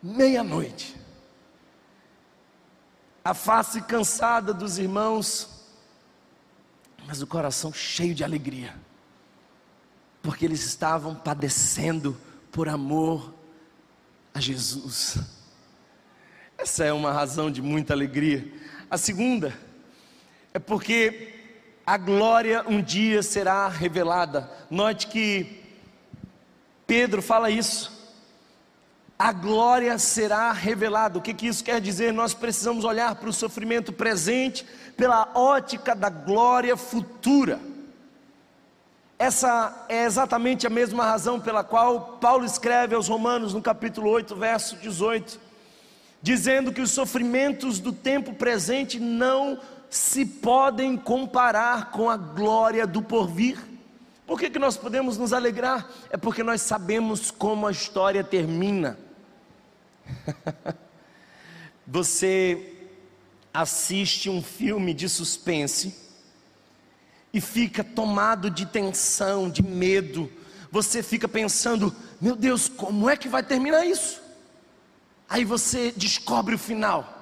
[0.00, 0.98] Meia-noite
[3.28, 5.57] a face cansada dos irmãos,
[7.08, 8.74] mas o coração cheio de alegria,
[10.20, 12.14] porque eles estavam padecendo
[12.52, 13.32] por amor
[14.34, 15.16] a Jesus.
[16.58, 18.52] Essa é uma razão de muita alegria.
[18.90, 19.58] A segunda
[20.52, 21.34] é porque
[21.86, 24.50] a glória um dia será revelada.
[24.70, 25.64] Note que
[26.86, 27.97] Pedro fala isso.
[29.18, 31.18] A glória será revelada.
[31.18, 32.12] O que, que isso quer dizer?
[32.12, 34.64] Nós precisamos olhar para o sofrimento presente
[34.96, 37.58] pela ótica da glória futura.
[39.18, 44.36] Essa é exatamente a mesma razão pela qual Paulo escreve aos Romanos, no capítulo 8,
[44.36, 45.40] verso 18,
[46.22, 49.58] dizendo que os sofrimentos do tempo presente não
[49.90, 53.58] se podem comparar com a glória do porvir.
[54.24, 55.88] Por que, que nós podemos nos alegrar?
[56.10, 59.07] É porque nós sabemos como a história termina.
[61.86, 62.74] Você
[63.52, 65.94] assiste um filme de suspense
[67.32, 70.30] e fica tomado de tensão, de medo.
[70.70, 74.20] Você fica pensando: meu Deus, como é que vai terminar isso?
[75.28, 77.14] Aí você descobre o final.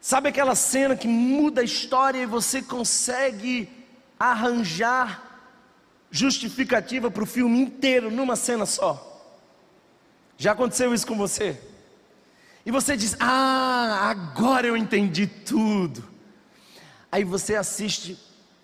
[0.00, 3.68] Sabe aquela cena que muda a história e você consegue
[4.18, 5.30] arranjar
[6.10, 9.09] justificativa para o filme inteiro numa cena só?
[10.40, 11.60] Já aconteceu isso com você?
[12.64, 16.02] E você diz: Ah, agora eu entendi tudo.
[17.12, 18.18] Aí você assiste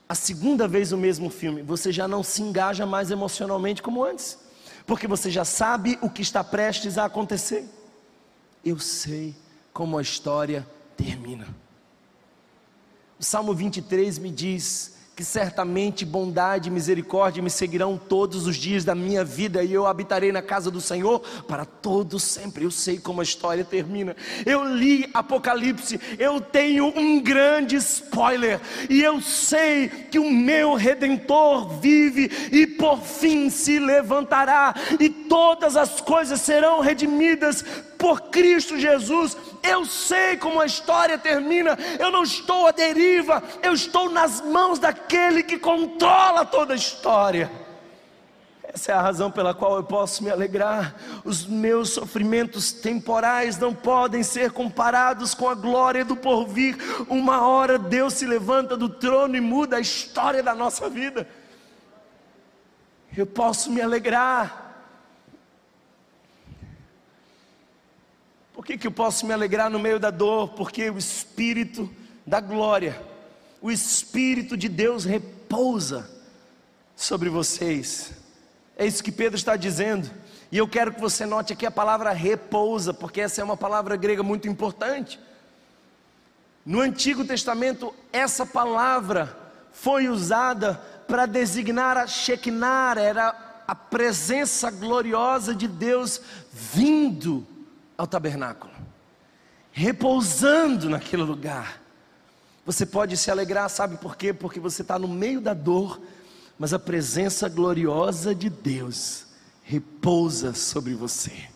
[0.08, 4.38] a segunda vez o mesmo filme, você já não se engaja mais emocionalmente como antes,
[4.86, 7.68] porque você já sabe o que está prestes a acontecer.
[8.64, 9.36] Eu sei
[9.70, 11.46] como a história termina.
[13.20, 18.84] O Salmo 23 me diz que certamente bondade e misericórdia me seguirão todos os dias
[18.84, 22.64] da minha vida e eu habitarei na casa do Senhor para todos sempre.
[22.64, 24.14] Eu sei como a história termina.
[24.44, 31.66] Eu li Apocalipse, eu tenho um grande spoiler e eu sei que o meu redentor
[31.80, 37.64] vive e por fim se levantará e todas as coisas serão redimidas
[37.98, 39.36] por Cristo Jesus.
[39.62, 41.76] Eu sei como a história termina.
[41.98, 47.50] Eu não estou à deriva, eu estou nas mãos daquele que controla toda a história.
[48.62, 50.94] Essa é a razão pela qual eu posso me alegrar.
[51.24, 56.76] Os meus sofrimentos temporais não podem ser comparados com a glória do porvir.
[57.08, 61.26] Uma hora Deus se levanta do trono e muda a história da nossa vida.
[63.16, 64.65] Eu posso me alegrar
[68.56, 70.48] Por que, que eu posso me alegrar no meio da dor?
[70.54, 71.90] Porque o Espírito
[72.26, 72.98] da glória,
[73.60, 76.10] o Espírito de Deus repousa
[76.96, 78.12] sobre vocês.
[78.74, 80.10] É isso que Pedro está dizendo.
[80.50, 83.94] E eu quero que você note aqui a palavra repousa, porque essa é uma palavra
[83.94, 85.20] grega muito importante.
[86.64, 89.36] No Antigo Testamento, essa palavra
[89.70, 97.46] foi usada para designar a Shekinah, era a presença gloriosa de Deus vindo
[97.96, 98.72] ao tabernáculo,
[99.72, 101.82] repousando naquele lugar.
[102.64, 104.32] Você pode se alegrar, sabe por quê?
[104.32, 106.00] Porque você está no meio da dor,
[106.58, 109.26] mas a presença gloriosa de Deus
[109.62, 111.48] repousa sobre você.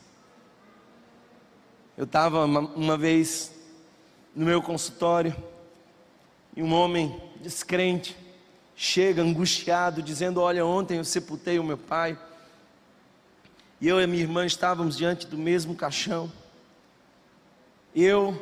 [1.97, 3.53] Eu estava uma, uma vez
[4.35, 5.35] no meu consultório
[6.57, 8.17] e um homem descrente
[8.75, 12.19] chega angustiado, dizendo: Olha, ontem eu sepultei o meu pai.
[13.81, 16.31] E eu e minha irmã estávamos diante do mesmo caixão.
[17.95, 18.39] Eu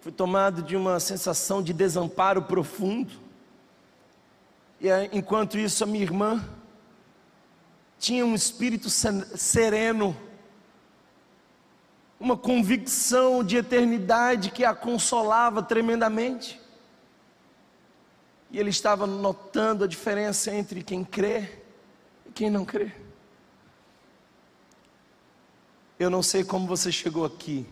[0.00, 3.12] fui tomado de uma sensação de desamparo profundo.
[4.80, 6.44] E enquanto isso, a minha irmã
[8.00, 10.16] tinha um espírito sereno,
[12.18, 16.60] uma convicção de eternidade que a consolava tremendamente.
[18.50, 21.60] E ele estava notando a diferença entre quem crê
[22.26, 22.92] e quem não crê.
[26.00, 27.66] Eu não sei como você chegou aqui,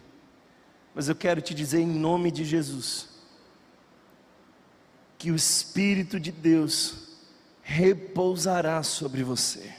[0.95, 3.09] mas eu quero te dizer em nome de Jesus,
[5.17, 7.09] que o Espírito de Deus
[7.63, 9.75] repousará sobre você.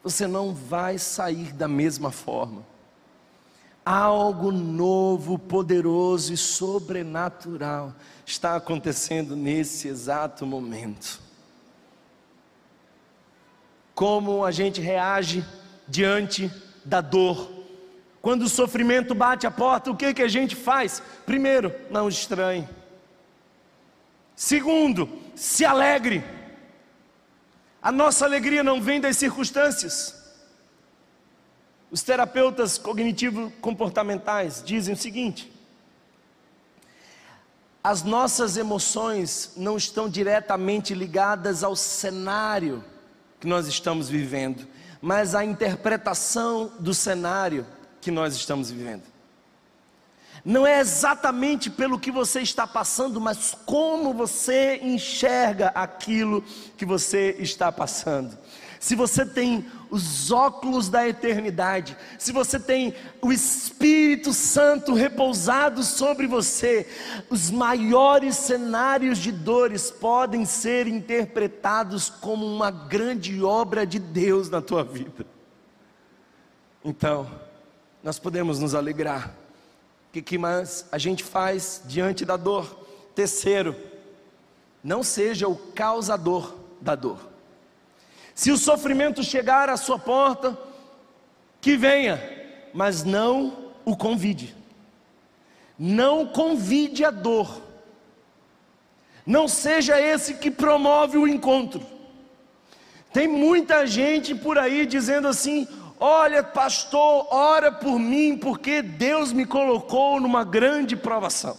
[0.00, 2.64] Você não vai sair da mesma forma.
[3.84, 7.92] Algo novo, poderoso e sobrenatural
[8.24, 11.20] está acontecendo nesse exato momento.
[13.92, 15.44] Como a gente reage
[15.90, 16.50] diante
[16.84, 17.50] da dor.
[18.22, 21.02] Quando o sofrimento bate a porta, o que, que a gente faz?
[21.26, 22.68] Primeiro, não estranhe.
[24.36, 26.24] Segundo, se alegre.
[27.82, 30.18] A nossa alegria não vem das circunstâncias.
[31.90, 35.50] Os terapeutas cognitivo-comportamentais dizem o seguinte:
[37.82, 42.84] as nossas emoções não estão diretamente ligadas ao cenário
[43.40, 44.66] que nós estamos vivendo,
[45.00, 47.66] mas a interpretação do cenário
[48.00, 49.02] que nós estamos vivendo.
[50.44, 56.42] não é exatamente pelo que você está passando, mas como você enxerga aquilo
[56.76, 58.38] que você está passando.
[58.78, 66.26] Se você tem os óculos da eternidade, se você tem o Espírito Santo repousado sobre
[66.26, 66.86] você,
[67.28, 74.62] os maiores cenários de dores podem ser interpretados como uma grande obra de Deus na
[74.62, 75.26] tua vida.
[76.84, 77.30] Então,
[78.02, 79.34] nós podemos nos alegrar
[80.10, 82.84] o que, que mais a gente faz diante da dor?
[83.14, 83.76] Terceiro,
[84.82, 87.29] não seja o causador da dor.
[88.40, 90.56] Se o sofrimento chegar à sua porta,
[91.60, 92.18] que venha,
[92.72, 94.56] mas não o convide.
[95.78, 97.60] Não convide a dor.
[99.26, 101.82] Não seja esse que promove o encontro.
[103.12, 105.68] Tem muita gente por aí dizendo assim:
[105.98, 111.58] Olha, pastor, ora por mim, porque Deus me colocou numa grande provação.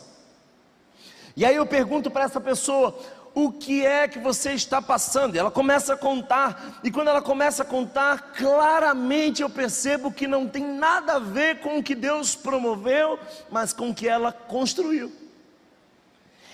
[1.38, 2.98] E aí eu pergunto para essa pessoa:
[3.34, 5.36] o que é que você está passando?
[5.36, 10.28] E ela começa a contar, e quando ela começa a contar, claramente eu percebo que
[10.28, 13.18] não tem nada a ver com o que Deus promoveu,
[13.50, 15.12] mas com o que ela construiu.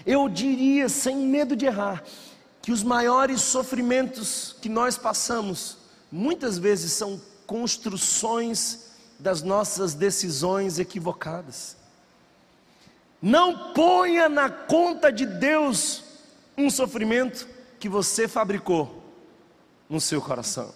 [0.05, 2.03] Eu diria, sem medo de errar,
[2.61, 5.77] que os maiores sofrimentos que nós passamos,
[6.11, 11.75] muitas vezes são construções das nossas decisões equivocadas.
[13.19, 16.03] Não ponha na conta de Deus
[16.57, 17.47] um sofrimento
[17.79, 19.03] que você fabricou
[19.87, 20.73] no seu coração.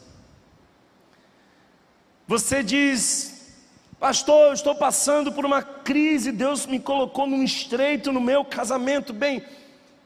[2.28, 3.56] Você diz,
[4.00, 9.12] pastor, eu estou passando por uma crise, Deus me colocou num estreito no meu casamento.
[9.12, 9.44] Bem,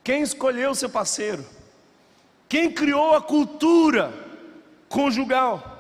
[0.02, 1.46] quem escolheu seu parceiro?
[2.48, 4.14] Quem criou a cultura
[4.88, 5.74] conjugal?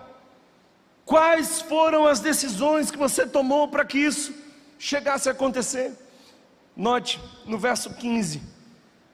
[1.05, 4.33] Quais foram as decisões que você tomou para que isso
[4.77, 5.93] chegasse a acontecer?
[6.75, 8.54] Note no verso 15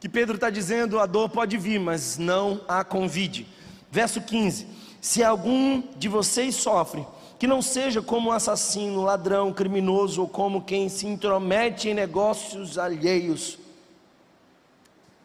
[0.02, 3.48] que Pedro está dizendo: a dor pode vir, mas não a convide.
[3.90, 4.68] Verso 15:
[5.00, 7.06] Se algum de vocês sofre,
[7.38, 13.60] que não seja como assassino, ladrão, criminoso ou como quem se intromete em negócios alheios.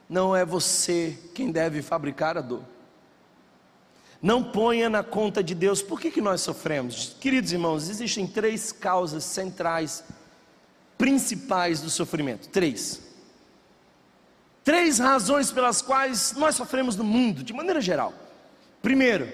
[0.09, 2.63] Não é você quem deve fabricar a dor.
[4.21, 5.83] Não ponha na conta de Deus.
[5.83, 7.17] Por que, que nós sofremos?
[7.19, 10.05] Queridos irmãos, existem três causas centrais,
[10.99, 12.49] principais do sofrimento.
[12.49, 13.06] Três.
[14.67, 18.13] Três razões pelas quais nós sofremos no mundo, de maneira geral.
[18.83, 19.33] Primeiro,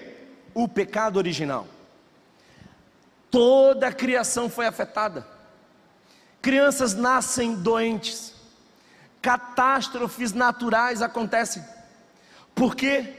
[0.52, 1.66] o pecado original.
[3.30, 5.26] Toda a criação foi afetada.
[6.42, 8.34] Crianças nascem doentes.
[9.22, 11.64] Catástrofes naturais acontecem.
[12.54, 13.14] Por quê?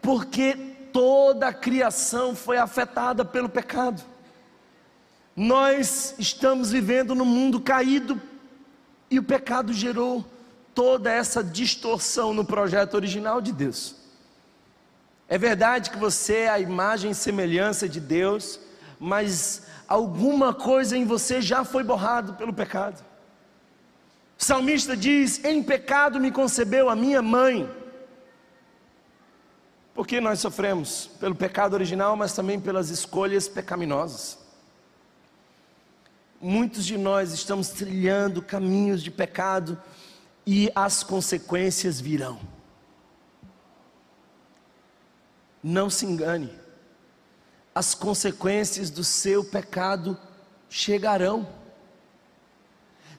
[0.00, 0.54] Porque
[0.90, 4.02] toda a criação foi afetada pelo pecado.
[5.36, 8.18] Nós estamos vivendo num mundo caído
[9.10, 10.24] e o pecado gerou
[10.78, 13.96] toda essa distorção no projeto original de Deus.
[15.28, 18.60] É verdade que você é a imagem e semelhança de Deus,
[19.00, 23.04] mas alguma coisa em você já foi borrado pelo pecado.
[24.38, 27.68] O salmista diz: Em pecado me concebeu a minha mãe.
[29.96, 34.38] Porque nós sofremos pelo pecado original, mas também pelas escolhas pecaminosas.
[36.40, 39.76] Muitos de nós estamos trilhando caminhos de pecado
[40.50, 42.40] e as consequências virão.
[45.62, 46.50] Não se engane,
[47.74, 50.16] as consequências do seu pecado
[50.70, 51.46] chegarão.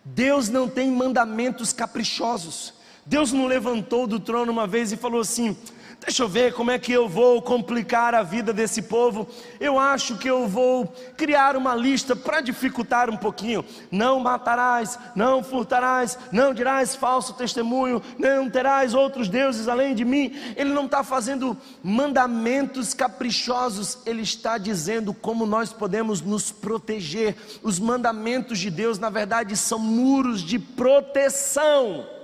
[0.04, 2.74] Deus não tem mandamentos caprichosos.
[3.06, 5.56] Deus não levantou do trono uma vez e falou assim:
[6.02, 9.28] Deixa eu ver como é que eu vou complicar a vida desse povo.
[9.60, 10.88] Eu acho que eu vou
[11.18, 13.66] criar uma lista para dificultar um pouquinho.
[13.91, 20.34] Não matarás, não furtarás, não dirás falso testemunho, não terás outros deuses além de mim.
[20.56, 27.36] Ele não está fazendo mandamentos caprichosos, ele está dizendo como nós podemos nos proteger.
[27.62, 32.18] Os mandamentos de Deus, na verdade, são muros de proteção.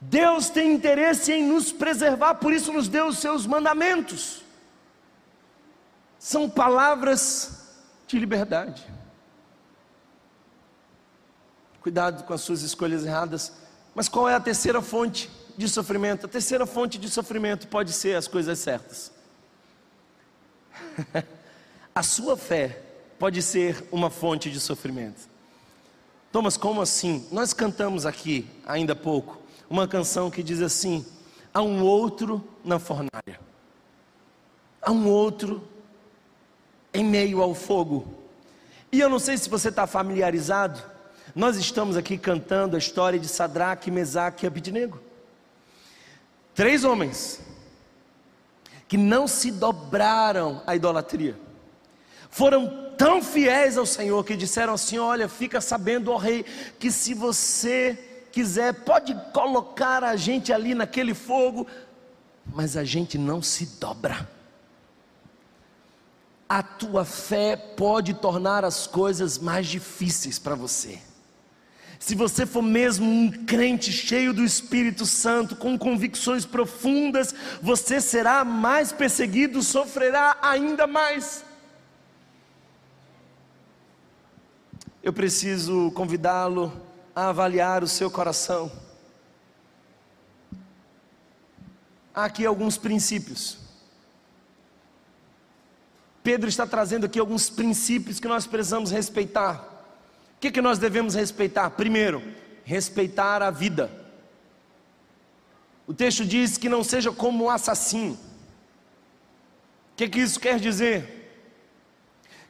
[0.00, 4.42] Deus tem interesse em nos preservar, por isso nos deu os seus mandamentos.
[6.18, 7.66] São palavras
[8.06, 8.86] de liberdade.
[11.80, 13.52] Cuidado com as suas escolhas erradas.
[13.94, 16.26] Mas qual é a terceira fonte de sofrimento?
[16.26, 19.10] A terceira fonte de sofrimento pode ser as coisas certas.
[21.94, 22.82] a sua fé
[23.18, 25.28] pode ser uma fonte de sofrimento.
[26.30, 27.26] Thomas, como assim?
[27.32, 31.04] Nós cantamos aqui ainda há pouco uma canção que diz assim:
[31.52, 33.40] há um outro na fornalha,
[34.80, 35.66] há um outro
[36.92, 38.14] em meio ao fogo.
[38.90, 40.82] E eu não sei se você está familiarizado,
[41.34, 44.98] Nós estamos aqui cantando a história de Sadraque, Mesaque e Abidnego.
[46.54, 47.40] Três homens
[48.88, 51.38] que não se dobraram à idolatria.
[52.30, 56.44] Foram tão fiéis ao Senhor que disseram assim: Olha, fica sabendo, ó rei,
[56.78, 61.66] que se você quiser, pode colocar a gente ali naquele fogo,
[62.46, 64.28] mas a gente não se dobra.
[66.48, 70.98] A tua fé pode tornar as coisas mais difíceis para você.
[71.98, 78.44] Se você for mesmo um crente cheio do Espírito Santo, com convicções profundas, você será
[78.44, 81.44] mais perseguido, sofrerá ainda mais.
[85.02, 86.72] Eu preciso convidá-lo
[87.18, 88.70] a avaliar o seu coração.
[92.14, 93.58] Há aqui alguns princípios.
[96.22, 99.56] Pedro está trazendo aqui alguns princípios que nós precisamos respeitar.
[100.36, 101.70] O que, que nós devemos respeitar?
[101.70, 102.22] Primeiro,
[102.64, 103.90] respeitar a vida.
[105.88, 108.14] O texto diz que não seja como um assassino.
[108.14, 111.42] O que, que isso quer dizer?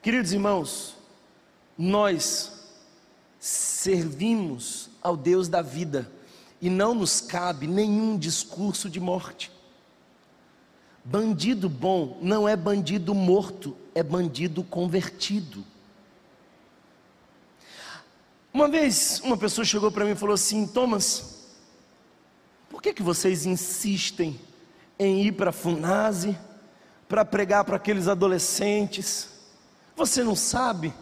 [0.03, 0.95] Queridos irmãos,
[1.79, 2.58] nós
[3.39, 6.11] servimos ao Deus da vida
[6.61, 9.51] e não nos cabe nenhum discurso de morte.
[11.05, 15.65] Bandido bom não é bandido morto, é bandido convertido.
[18.53, 21.47] Uma vez uma pessoa chegou para mim e falou assim: Thomas,
[22.69, 24.39] por que, que vocês insistem
[24.99, 26.37] em ir para a Funase,
[27.09, 29.29] para pregar para aqueles adolescentes?
[29.97, 30.93] Você não sabe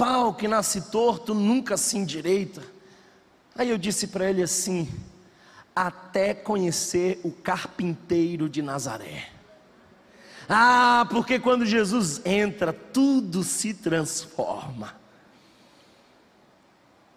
[0.00, 2.62] pau que nasce torto nunca se endireita?
[3.54, 4.88] Aí eu disse para ele assim:
[5.76, 9.28] até conhecer o carpinteiro de Nazaré.
[10.48, 15.00] Ah, porque quando Jesus entra, tudo se transforma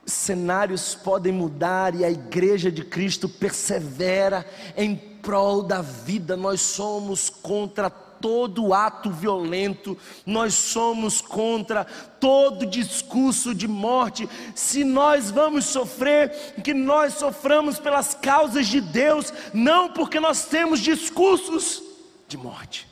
[0.06, 6.36] cenários podem mudar e a igreja de Cristo persevera em prol da vida.
[6.36, 7.90] Nós somos contra
[8.24, 14.30] todo ato violento, nós somos contra todo discurso de morte.
[14.56, 20.80] Se nós vamos sofrer, que nós soframos pelas causas de Deus, não porque nós temos
[20.80, 21.84] discursos
[22.26, 22.88] de morte.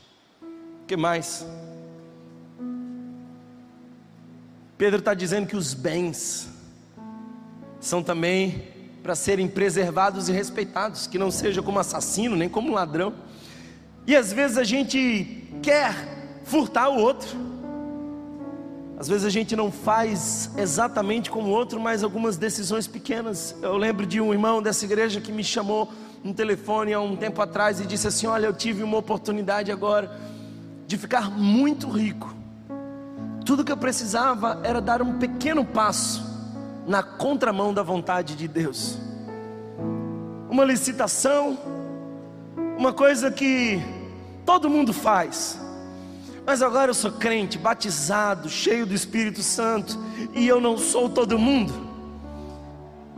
[0.82, 1.46] O que mais?
[4.76, 6.50] Pedro está dizendo que os bens,
[7.80, 8.68] são também
[9.02, 13.14] para serem preservados e respeitados, que não seja como assassino, nem como ladrão.
[14.06, 15.94] E às vezes a gente quer
[16.44, 17.28] furtar o outro.
[18.98, 23.54] Às vezes a gente não faz exatamente como o outro, mas algumas decisões pequenas.
[23.62, 25.90] Eu lembro de um irmão dessa igreja que me chamou
[26.22, 30.10] no telefone há um tempo atrás e disse assim: Olha, eu tive uma oportunidade agora
[30.86, 32.34] de ficar muito rico.
[33.44, 36.24] Tudo que eu precisava era dar um pequeno passo
[36.86, 38.98] na contramão da vontade de Deus.
[40.48, 41.58] Uma licitação,
[42.82, 43.80] uma coisa que
[44.44, 45.56] todo mundo faz.
[46.44, 49.96] Mas agora eu sou crente, batizado, cheio do Espírito Santo,
[50.34, 51.72] e eu não sou todo mundo.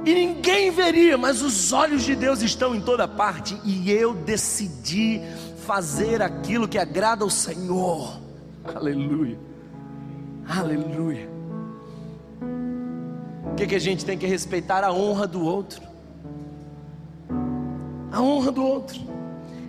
[0.04, 5.22] E ninguém veria, mas os olhos de Deus estão em toda parte, e eu decidi
[5.66, 8.20] fazer aquilo que agrada ao Senhor.
[8.74, 9.38] Aleluia.
[10.46, 11.26] Aleluia.
[13.50, 14.84] O que, que a gente tem que respeitar?
[14.84, 15.80] A honra do outro.
[18.12, 19.23] A honra do outro.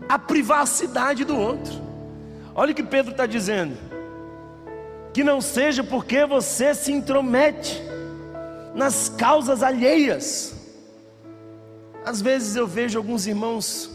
[0.07, 1.73] A privacidade do outro.
[2.53, 3.75] Olha o que Pedro está dizendo.
[5.13, 7.81] Que não seja porque você se intromete
[8.73, 10.53] nas causas alheias.
[12.05, 13.89] Às vezes eu vejo alguns irmãos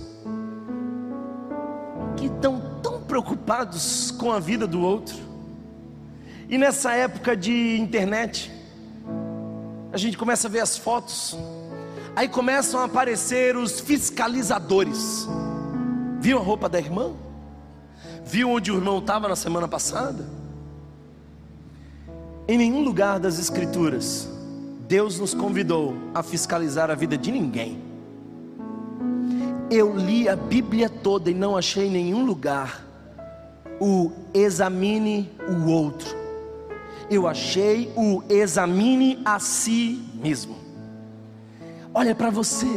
[2.16, 5.16] que estão tão preocupados com a vida do outro.
[6.48, 8.50] E nessa época de internet,
[9.92, 11.36] a gente começa a ver as fotos,
[12.16, 15.28] aí começam a aparecer os fiscalizadores.
[16.20, 17.12] Viu a roupa da irmã?
[18.24, 20.24] Viu onde o irmão estava na semana passada?
[22.46, 24.28] Em nenhum lugar das Escrituras,
[24.86, 27.82] Deus nos convidou a fiscalizar a vida de ninguém.
[29.70, 32.84] Eu li a Bíblia toda e não achei em nenhum lugar
[33.80, 36.20] o examine o outro
[37.10, 40.56] eu achei o examine a si mesmo.
[41.92, 42.68] Olha para você,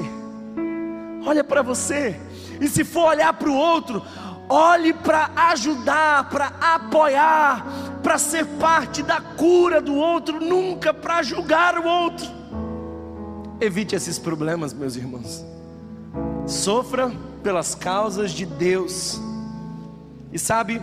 [1.24, 2.20] olha para você,
[2.60, 4.02] e se for olhar para o outro,
[4.50, 7.66] olhe para ajudar, para apoiar,
[8.02, 12.28] para ser parte da cura do outro, nunca para julgar o outro.
[13.60, 15.44] Evite esses problemas, meus irmãos.
[16.46, 19.20] Sofra pelas causas de Deus.
[20.32, 20.82] E sabe,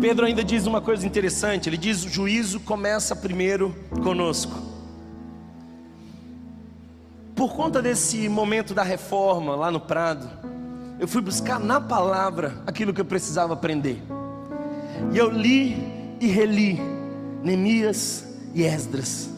[0.00, 4.69] Pedro ainda diz uma coisa interessante: ele diz: o juízo começa primeiro conosco.
[7.40, 10.28] Por conta desse momento da reforma lá no Prado,
[10.98, 14.02] eu fui buscar na palavra aquilo que eu precisava aprender.
[15.10, 15.74] E eu li
[16.20, 16.78] e reli
[17.42, 19.30] Neemias e Esdras.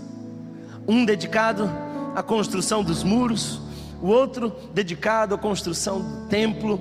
[0.89, 1.71] Um dedicado
[2.13, 3.61] à construção dos muros,
[4.03, 6.81] o outro dedicado à construção do templo,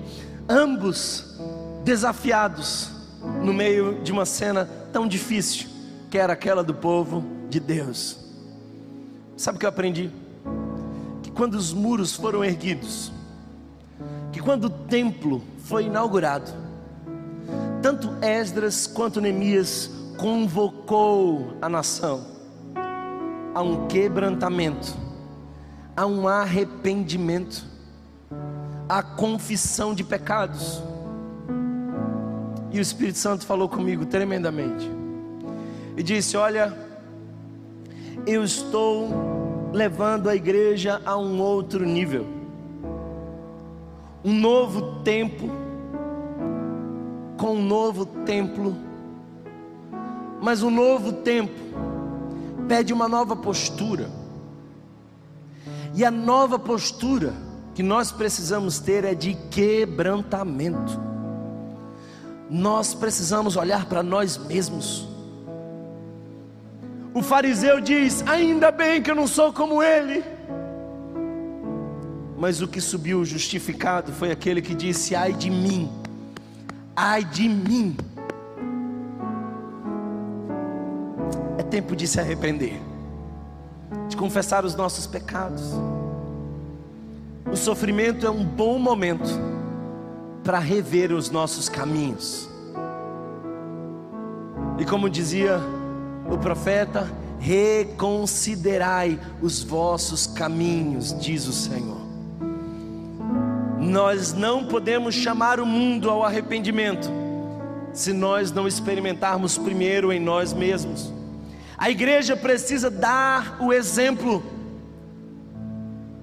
[0.49, 1.39] ambos
[1.83, 2.89] desafiados
[3.43, 5.69] no meio de uma cena tão difícil,
[6.09, 8.17] que era aquela do povo de Deus.
[9.37, 10.09] Sabe o que eu aprendi?
[11.31, 13.09] Que quando os muros foram erguidos,
[14.33, 16.51] que quando o templo foi inaugurado,
[17.81, 22.25] tanto Esdras quanto Neemias convocou a nação
[23.55, 24.93] a um quebrantamento,
[25.95, 27.65] a um arrependimento,
[28.87, 30.83] a confissão de pecados.
[32.71, 34.89] E o Espírito Santo falou comigo tremendamente.
[35.97, 36.77] E disse: Olha,
[38.25, 39.40] eu estou
[39.71, 42.25] levando a igreja a um outro nível,
[44.23, 45.49] um novo tempo,
[47.37, 48.75] com um novo templo,
[50.41, 51.59] mas um novo tempo
[52.67, 54.09] pede uma nova postura,
[55.95, 57.33] e a nova postura
[57.73, 60.99] que nós precisamos ter é de quebrantamento.
[62.49, 65.10] Nós precisamos olhar para nós mesmos.
[67.13, 70.23] O fariseu diz: Ainda bem que eu não sou como ele.
[72.37, 75.91] Mas o que subiu justificado foi aquele que disse: Ai de mim,
[76.95, 77.97] ai de mim.
[81.57, 82.79] É tempo de se arrepender,
[84.07, 85.63] de confessar os nossos pecados.
[87.51, 89.29] O sofrimento é um bom momento
[90.43, 92.49] para rever os nossos caminhos.
[94.79, 95.61] E como dizia
[96.29, 102.01] o profeta, reconsiderai os vossos caminhos, diz o Senhor.
[103.79, 107.09] Nós não podemos chamar o mundo ao arrependimento
[107.93, 111.11] se nós não experimentarmos primeiro em nós mesmos.
[111.77, 114.43] A igreja precisa dar o exemplo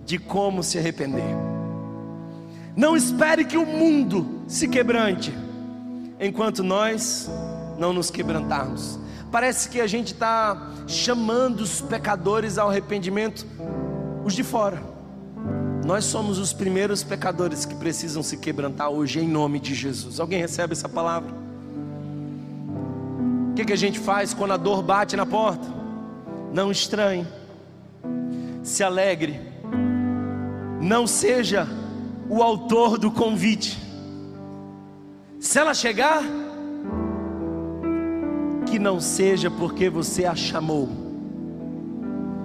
[0.06, 1.36] de como se arrepender.
[2.76, 5.36] Não espere que o mundo se quebrante,
[6.20, 7.28] enquanto nós
[7.78, 8.98] não nos quebrantarmos.
[9.30, 13.46] Parece que a gente está chamando os pecadores ao arrependimento,
[14.24, 14.82] os de fora.
[15.84, 20.18] Nós somos os primeiros pecadores que precisam se quebrantar hoje, em nome de Jesus.
[20.18, 21.30] Alguém recebe essa palavra?
[23.50, 25.66] O que, que a gente faz quando a dor bate na porta?
[26.52, 27.26] Não estranhe,
[28.62, 29.40] se alegre,
[30.80, 31.66] não seja
[32.28, 33.78] o autor do convite.
[35.40, 36.22] Se ela chegar,
[38.78, 40.88] que não seja porque você a chamou.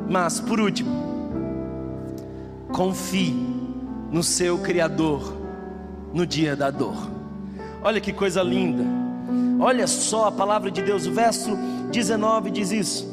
[0.09, 0.89] Mas, por último,
[2.71, 3.35] confie
[4.11, 5.31] no seu Criador
[6.11, 6.95] no dia da dor.
[7.83, 8.83] Olha que coisa linda.
[9.59, 11.55] Olha só a palavra de Deus, o verso
[11.91, 13.07] 19 diz isso.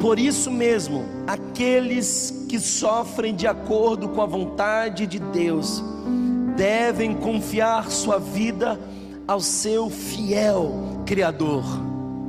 [0.00, 5.80] Por isso mesmo, aqueles que sofrem de acordo com a vontade de Deus
[6.56, 8.80] devem confiar sua vida
[9.26, 11.64] ao seu fiel Criador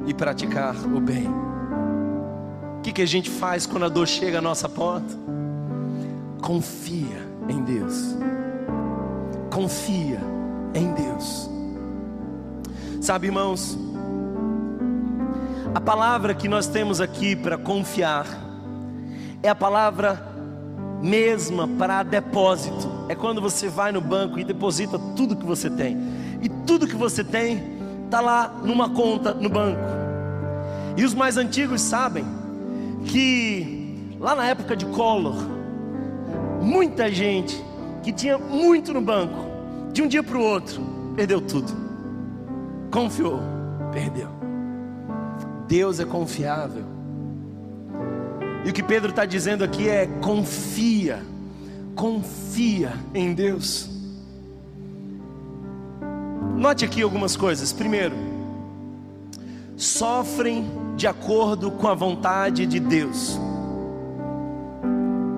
[0.06, 1.28] e praticar o bem.
[2.78, 5.18] O que, que a gente faz quando a dor chega à nossa porta?
[6.41, 8.16] Confia em Deus.
[9.50, 10.20] Confia
[10.74, 11.50] em Deus.
[13.00, 13.78] Sabe, irmãos,
[15.74, 18.26] a palavra que nós temos aqui para confiar
[19.41, 20.34] é a palavra
[21.02, 22.89] mesma para depósito.
[23.10, 25.98] É quando você vai no banco e deposita tudo que você tem.
[26.44, 27.64] E tudo que você tem
[28.04, 29.80] está lá numa conta no banco.
[30.98, 32.26] E os mais antigos sabem
[33.06, 35.38] que lá na época de Collor,
[36.62, 37.64] muita gente
[38.04, 39.46] que tinha muito no banco,
[39.94, 40.82] de um dia para o outro,
[41.16, 41.72] perdeu tudo.
[42.91, 43.39] Confiou,
[43.94, 44.28] perdeu.
[45.68, 46.84] Deus é confiável.
[48.66, 51.24] E o que Pedro está dizendo aqui é: confia,
[51.96, 53.93] confia em Deus.
[56.64, 57.74] Note aqui algumas coisas.
[57.74, 58.16] Primeiro,
[59.76, 63.38] sofrem de acordo com a vontade de Deus.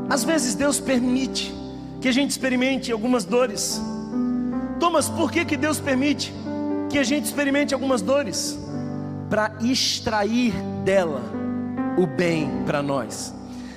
[0.08, 1.52] Às vezes Deus permite
[2.00, 3.82] que a gente experimente algumas dores.
[4.80, 6.32] Thomas, por que, que Deus permite
[6.92, 8.60] que a gente experimente algumas dores?
[9.30, 10.54] para extrair
[10.84, 11.20] dela
[11.98, 13.34] o bem para nós.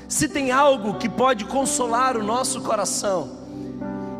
[0.07, 3.31] Se tem algo que pode consolar o nosso coração,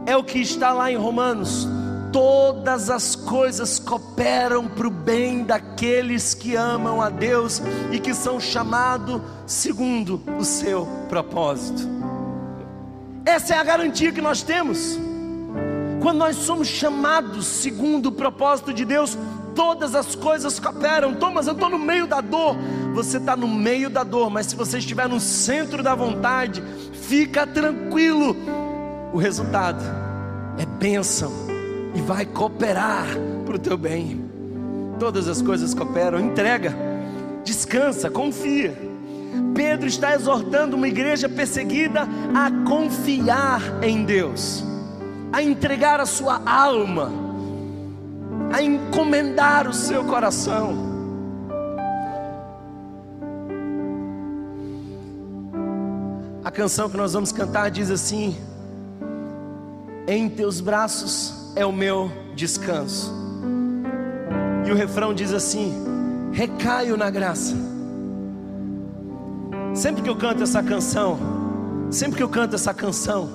[0.07, 1.69] é o que está lá em Romanos:
[2.13, 8.41] todas as coisas cooperam para o bem daqueles que amam a Deus e que são
[8.41, 11.89] chamados segundo o seu propósito.
[13.25, 14.99] Essa é a garantia que nós temos.
[16.01, 19.19] Quando nós somos chamados segundo o propósito de Deus,
[19.55, 21.15] todas as coisas cooperam.
[21.15, 22.57] Thomas, eu estou no meio da dor.
[22.95, 27.47] Você está no meio da dor, mas se você estiver no centro da vontade, fica
[27.47, 28.37] tranquilo.
[29.13, 29.83] O resultado
[30.59, 31.48] é bênção
[31.95, 33.07] e vai cooperar
[33.45, 34.25] para o teu bem.
[34.99, 36.21] Todas as coisas cooperam.
[36.21, 36.75] Entrega,
[37.45, 38.77] descansa, confia.
[39.55, 42.03] Pedro está exortando uma igreja perseguida
[42.35, 44.65] a confiar em Deus,
[45.33, 47.11] a entregar a sua alma,
[48.53, 50.89] a encomendar o seu coração.
[56.45, 58.37] A canção que nós vamos cantar diz assim:
[60.07, 63.13] Em teus braços é o meu descanso.
[64.67, 65.73] E o refrão diz assim:
[66.33, 67.57] recaio na graça.
[69.75, 71.19] Sempre que eu canto essa canção,
[71.91, 73.31] sempre que eu canto essa canção,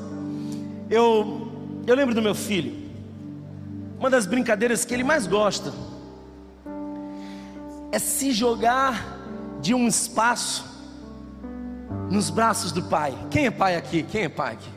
[0.90, 1.52] eu
[1.86, 2.82] eu lembro do meu filho.
[4.00, 5.74] Uma das brincadeiras que ele mais gosta
[7.92, 9.20] é se jogar
[9.62, 10.66] de um espaço
[12.10, 13.18] nos braços do pai.
[13.30, 14.04] Quem é pai aqui?
[14.04, 14.70] Quem é pai aqui?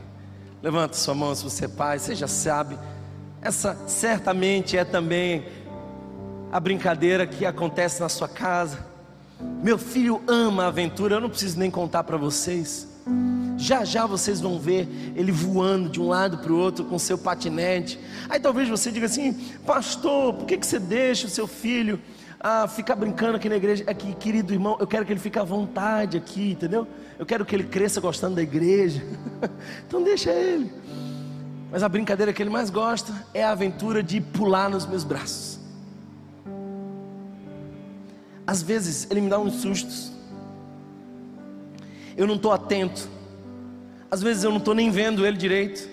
[0.62, 2.78] Levanta sua mão se você é pai, você já sabe.
[3.46, 5.44] Essa certamente é também
[6.50, 8.84] a brincadeira que acontece na sua casa.
[9.62, 12.88] Meu filho ama a aventura, eu não preciso nem contar para vocês.
[13.56, 17.16] Já já vocês vão ver ele voando de um lado para o outro com seu
[17.16, 18.00] patinete.
[18.28, 19.34] Aí talvez você diga assim,
[19.64, 22.00] pastor, por que, que você deixa o seu filho
[22.40, 23.84] ah, ficar brincando aqui na igreja?
[23.86, 26.84] Aqui, querido irmão, eu quero que ele fique à vontade aqui, entendeu?
[27.16, 29.04] Eu quero que ele cresça gostando da igreja.
[29.86, 30.68] então deixa ele.
[31.70, 35.58] Mas a brincadeira que ele mais gosta é a aventura de pular nos meus braços.
[38.46, 40.12] Às vezes ele me dá uns sustos.
[42.16, 43.08] Eu não estou atento.
[44.10, 45.88] Às vezes eu não estou nem vendo ele direito.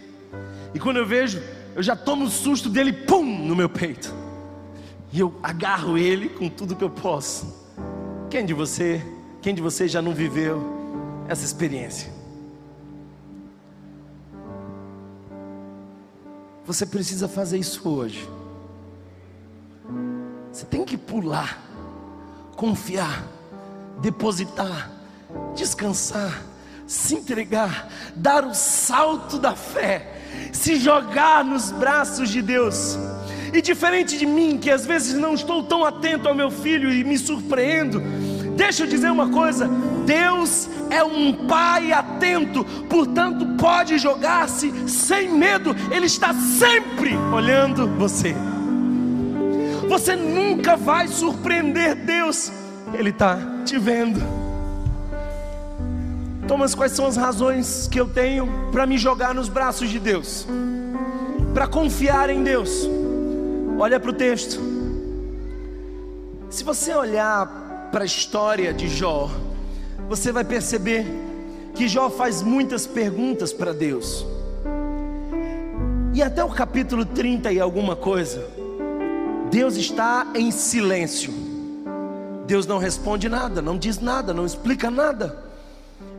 [0.74, 1.42] E quando eu vejo,
[1.76, 4.14] eu já tomo o susto dele, pum, no meu peito.
[5.12, 7.64] E eu agarro ele com tudo que eu posso.
[8.30, 9.04] Quem de você,
[9.42, 12.13] quem de você já não viveu essa experiência?
[16.66, 18.30] Você precisa fazer isso hoje.
[20.52, 21.62] Você tem que pular,
[22.56, 23.24] confiar,
[24.02, 24.90] depositar,
[25.56, 26.42] descansar,
[26.88, 30.22] se entregar, dar o salto da fé,
[30.54, 32.98] se jogar nos braços de Deus.
[33.54, 37.04] E diferente de mim, que às vezes não estou tão atento ao meu filho e
[37.04, 38.02] me surpreendo,
[38.56, 39.70] deixa eu dizer uma coisa:
[40.06, 48.36] Deus é um pai atento, portanto, pode jogar-se sem medo, Ele está sempre olhando você.
[49.88, 52.52] Você nunca vai surpreender Deus,
[52.94, 54.22] Ele está te vendo.
[56.48, 60.46] Thomas, quais são as razões que eu tenho para me jogar nos braços de Deus?
[61.54, 62.90] Para confiar em Deus.
[63.80, 64.60] Olha para o texto.
[66.50, 67.63] Se você olhar
[67.94, 69.30] para a história de Jó,
[70.10, 71.06] você vai perceber
[71.76, 74.26] que Jó faz muitas perguntas para Deus.
[76.12, 78.48] E até o capítulo 30 e alguma coisa,
[79.52, 81.32] Deus está em silêncio.
[82.48, 85.38] Deus não responde nada, não diz nada, não explica nada.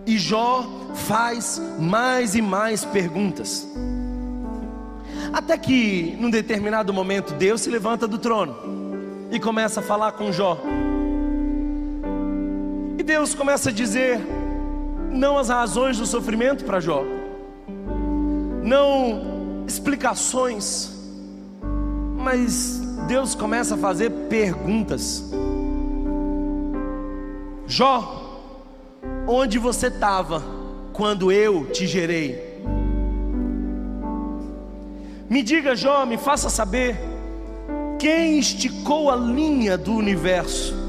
[0.06, 0.64] E Jó
[0.94, 3.66] faz mais e mais perguntas.
[5.32, 8.54] Até que, num determinado momento, Deus se levanta do trono
[9.32, 10.56] e começa a falar com Jó.
[13.02, 14.20] Deus começa a dizer
[15.10, 17.04] não as razões do sofrimento para Jó,
[18.62, 20.92] não explicações,
[22.16, 25.32] mas Deus começa a fazer perguntas.
[27.66, 28.40] Jó,
[29.26, 30.42] onde você estava
[30.92, 32.54] quando eu te gerei?
[35.28, 36.96] Me diga, Jó, me faça saber
[37.98, 40.83] quem esticou a linha do universo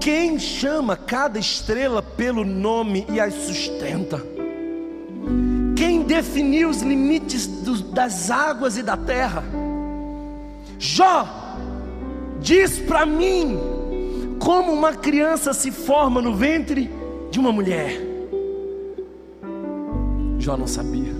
[0.00, 4.20] quem chama cada estrela pelo nome e as sustenta?
[5.76, 9.44] Quem definiu os limites do, das águas e da terra?
[10.78, 11.28] Jó,
[12.40, 13.58] diz para mim
[14.38, 16.90] como uma criança se forma no ventre
[17.30, 18.00] de uma mulher.
[20.38, 21.12] Jó não sabia.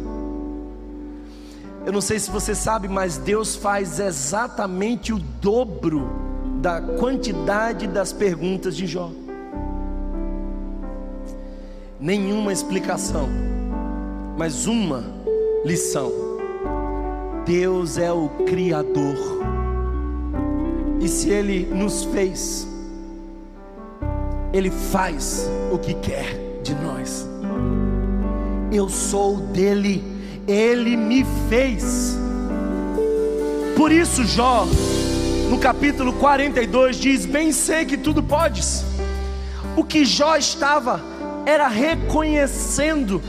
[1.85, 6.30] Eu não sei se você sabe, mas Deus faz exatamente o dobro
[6.61, 9.11] da quantidade das perguntas de Jó.
[11.99, 13.29] Nenhuma explicação,
[14.37, 15.03] mas uma
[15.65, 16.13] lição.
[17.47, 19.17] Deus é o Criador.
[21.01, 22.69] E se Ele nos fez,
[24.53, 27.27] Ele faz o que quer de nós.
[28.71, 30.05] Eu sou dele,
[30.47, 32.19] Ele me fez.
[33.77, 34.67] Por isso, Jó,
[35.51, 38.85] no capítulo 42, diz: Bem sei que tudo podes.
[39.77, 41.01] O que Jó estava
[41.45, 43.21] era reconhecendo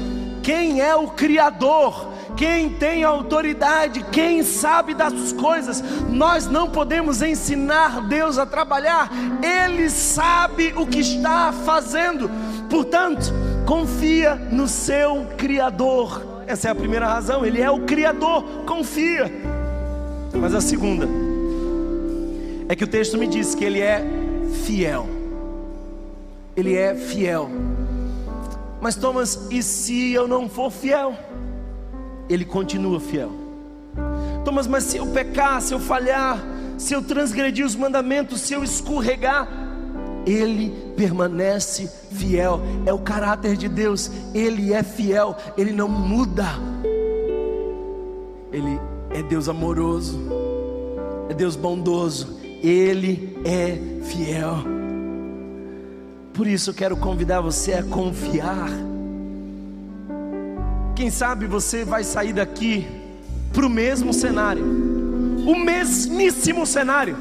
[0.44, 5.84] quem é o Criador, quem tem autoridade, quem sabe das coisas.
[6.10, 9.10] Nós não podemos ensinar Deus a trabalhar,
[9.42, 12.30] Ele sabe o que está fazendo.
[12.70, 13.34] Portanto,
[13.66, 16.44] confia no seu Criador.
[16.46, 19.32] Essa é a primeira razão, Ele é o Criador, confia.
[20.34, 21.31] Mas a segunda
[22.72, 24.02] é que o texto me diz que Ele é
[24.64, 25.06] fiel.
[26.56, 27.50] Ele é fiel.
[28.80, 31.14] Mas Thomas, e se eu não for fiel?
[32.30, 33.30] Ele continua fiel.
[34.46, 36.42] Thomas, mas se eu pecar, se eu falhar,
[36.78, 39.50] se eu transgredir os mandamentos, se eu escorregar,
[40.26, 42.62] ele permanece fiel.
[42.86, 44.10] É o caráter de Deus.
[44.34, 46.48] Ele é fiel, ele não muda.
[48.50, 50.18] Ele é Deus amoroso,
[51.30, 54.58] é Deus bondoso, ele é fiel.
[56.34, 58.70] Por isso quero convidar você a confiar.
[60.96, 62.88] Quem sabe você vai sair daqui
[63.52, 67.18] para o mesmo cenário, o mesmíssimo cenário.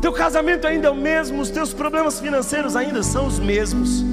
[0.00, 4.04] Teu casamento ainda é o mesmo, os teus problemas financeiros ainda são os mesmos.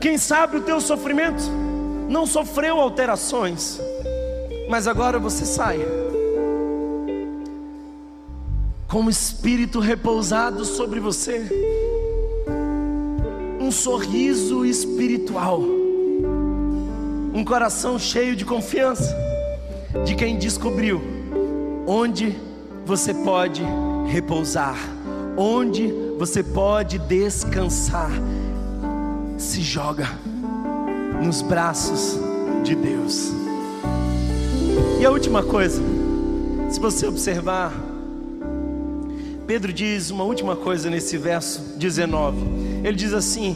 [0.00, 1.44] Quem sabe o teu sofrimento
[2.08, 3.80] não sofreu alterações,
[4.68, 6.01] mas agora você sai
[8.92, 11.48] com o espírito repousado sobre você
[13.58, 15.62] um sorriso espiritual,
[17.32, 19.16] um coração cheio de confiança
[20.04, 21.00] de quem descobriu
[21.86, 22.38] onde
[22.84, 23.62] você pode
[24.08, 24.76] repousar,
[25.38, 28.10] onde você pode descansar.
[29.38, 30.06] Se joga
[31.22, 32.18] nos braços
[32.62, 33.32] de Deus.
[35.00, 35.82] E a última coisa,
[36.68, 37.72] se você observar,
[39.52, 42.38] Pedro diz uma última coisa nesse verso 19.
[42.82, 43.54] Ele diz assim: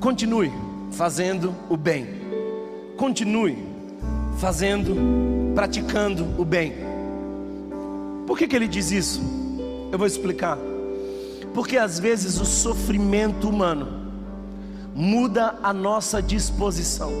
[0.00, 0.50] continue
[0.92, 2.06] fazendo o bem,
[2.96, 3.58] continue
[4.38, 4.96] fazendo,
[5.54, 6.72] praticando o bem.
[8.26, 9.20] Por que, que ele diz isso?
[9.92, 10.56] Eu vou explicar.
[11.52, 13.88] Porque às vezes o sofrimento humano
[14.94, 17.12] muda a nossa disposição.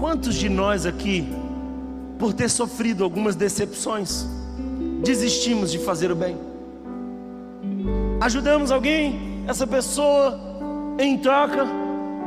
[0.00, 1.28] Quantos de nós aqui,
[2.18, 4.26] por ter sofrido algumas decepções,
[5.02, 6.36] desistimos de fazer o bem?
[8.20, 10.38] ajudamos alguém, essa pessoa,
[10.98, 11.64] em troca,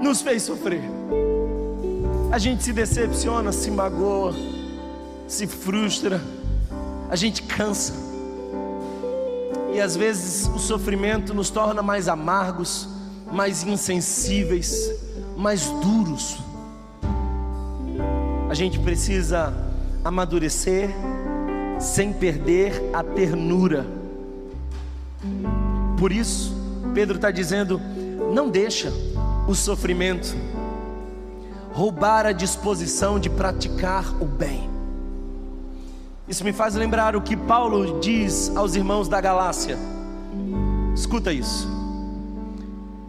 [0.01, 0.81] nos fez sofrer.
[2.31, 4.33] A gente se decepciona, se magoa,
[5.27, 6.21] se frustra,
[7.09, 7.93] a gente cansa.
[9.73, 12.87] E às vezes o sofrimento nos torna mais amargos,
[13.31, 14.91] mais insensíveis,
[15.37, 16.37] mais duros.
[18.49, 19.53] A gente precisa
[20.03, 20.89] amadurecer
[21.81, 24.01] sem perder a ternura
[26.01, 26.51] por isso,
[26.95, 27.79] Pedro está dizendo:
[28.33, 28.91] não deixa
[29.47, 30.35] o sofrimento
[31.71, 34.67] roubar a disposição de praticar o bem.
[36.27, 39.77] Isso me faz lembrar o que Paulo diz aos irmãos da Galácia.
[40.95, 41.69] Escuta isso,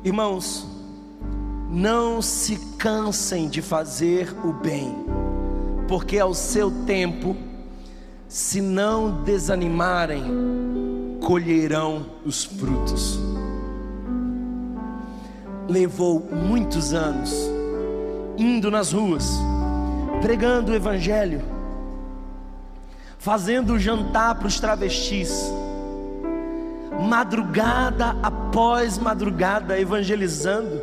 [0.05, 0.67] irmãos,
[1.71, 4.95] não se cansem de fazer o bem,
[5.89, 7.35] porque ao seu tempo,
[8.33, 10.25] se não desanimarem,
[11.21, 13.21] colherão os frutos.
[15.69, 17.31] Levou muitos anos
[18.39, 19.39] indo nas ruas,
[20.23, 21.43] pregando o Evangelho,
[23.19, 25.53] fazendo jantar para os travestis,
[27.07, 30.81] madrugada após madrugada evangelizando.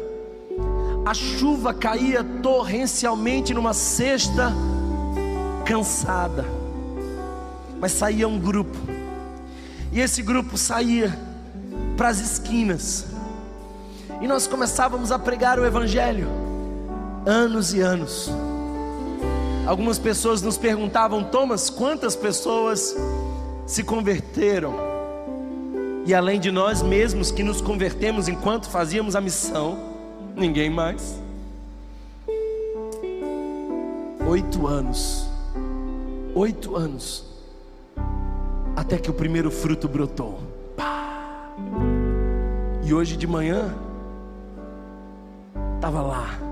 [1.03, 4.53] A chuva caía torrencialmente numa cesta,
[5.65, 6.58] cansada,
[7.79, 8.77] mas saía um grupo
[9.91, 11.17] e esse grupo saía
[11.97, 13.07] para as esquinas.
[14.21, 16.27] E nós começávamos a pregar o Evangelho.
[17.25, 18.29] Anos e anos.
[19.65, 22.95] Algumas pessoas nos perguntavam, Thomas, quantas pessoas
[23.65, 24.73] se converteram?
[26.05, 29.77] E além de nós mesmos que nos convertemos enquanto fazíamos a missão,
[30.35, 31.19] ninguém mais.
[34.27, 35.27] Oito anos.
[36.35, 37.28] Oito anos
[38.79, 40.39] até que o primeiro fruto brotou.
[40.77, 41.51] Pá.
[42.83, 43.73] E hoje de manhã,
[45.75, 46.49] estava lá.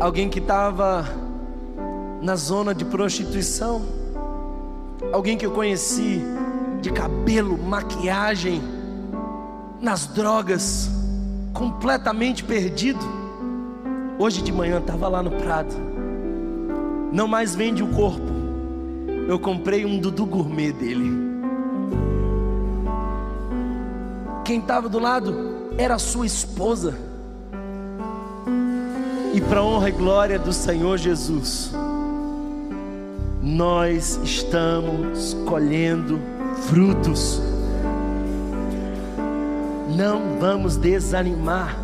[0.00, 1.04] alguém que estava
[2.22, 3.82] na zona de prostituição,
[5.12, 6.22] alguém que eu conheci
[6.80, 8.62] de cabelo, maquiagem,
[9.80, 10.88] nas drogas,
[11.52, 13.04] completamente perdido.
[14.18, 15.74] Hoje de manhã estava lá no Prado,
[17.12, 18.37] não mais vende o corpo.
[19.28, 21.12] Eu comprei um Dudu Gourmet dele.
[24.42, 25.34] Quem estava do lado
[25.76, 26.98] era sua esposa.
[29.34, 31.70] E para honra e glória do Senhor Jesus,
[33.42, 36.18] nós estamos colhendo
[36.62, 37.42] frutos.
[39.94, 41.76] Não vamos desanimar.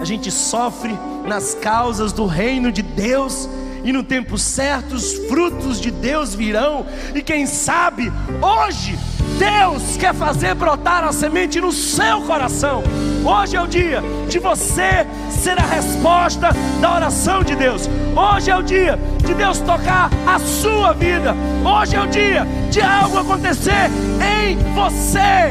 [0.00, 3.46] A gente sofre nas causas do reino de Deus
[3.84, 6.86] e no tempo certo os frutos de Deus virão.
[7.14, 8.98] E quem sabe hoje
[9.38, 12.82] Deus quer fazer brotar a semente no seu coração.
[13.24, 16.50] Hoje é o dia de você ser a resposta
[16.80, 17.88] da oração de Deus.
[18.14, 21.34] Hoje é o dia de Deus tocar a sua vida.
[21.64, 25.50] Hoje é o dia de algo acontecer em você.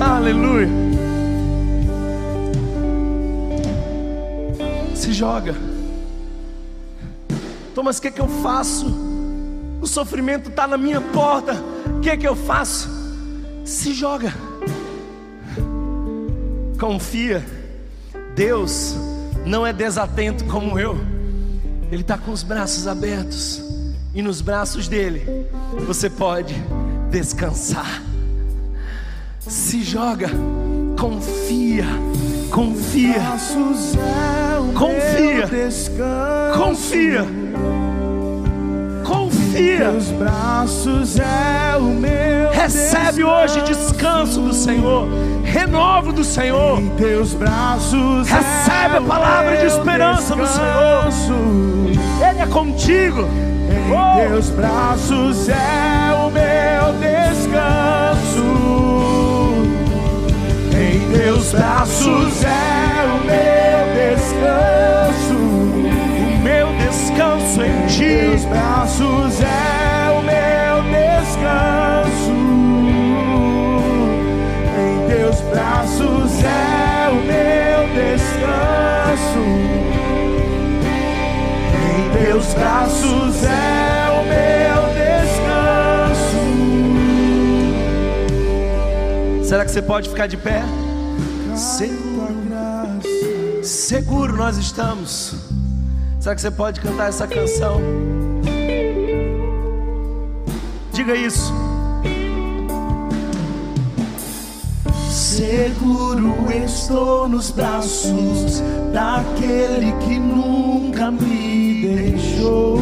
[0.00, 0.68] Aleluia.
[4.94, 5.65] Se joga.
[7.76, 8.86] Thomas, o que, é que eu faço?
[9.82, 11.52] O sofrimento está na minha porta.
[11.94, 12.88] O que, é que eu faço?
[13.66, 14.32] Se joga.
[16.80, 17.44] Confia.
[18.34, 18.96] Deus
[19.44, 20.98] não é desatento como eu.
[21.92, 23.62] Ele está com os braços abertos.
[24.14, 25.46] E nos braços dele
[25.86, 26.54] você pode
[27.10, 28.02] descansar.
[29.38, 30.30] Se joga.
[30.98, 31.84] Confia.
[32.50, 33.20] Confia.
[34.72, 35.46] Confia.
[36.56, 37.45] Confia
[39.56, 39.92] confia.
[41.22, 42.50] É o meu.
[42.52, 45.08] Recebe hoje descanso do Senhor,
[45.44, 46.80] renovo do Senhor.
[46.80, 51.08] Em teus braços Recebe é a palavra o de esperança do Senhor.
[52.28, 53.22] Ele é contigo.
[53.22, 58.44] Em Oh, teus braços é o meu descanso.
[60.72, 65.25] Em teus braços é o meu descanso.
[67.16, 68.04] Descanso em ti.
[68.04, 72.36] teus braços é o meu descanso.
[74.78, 79.44] Em teus braços é o meu descanso.
[81.88, 84.82] Em teus braços é o meu
[89.40, 89.44] descanso.
[89.48, 90.62] Será que você pode ficar de pé?
[91.54, 93.08] Se- Tua graça.
[93.62, 95.55] Seguro nós estamos.
[96.26, 97.80] Será que você pode cantar essa canção?
[100.92, 101.54] Diga isso.
[105.08, 108.60] Seguro estou nos braços
[108.92, 112.80] daquele que nunca me deixou.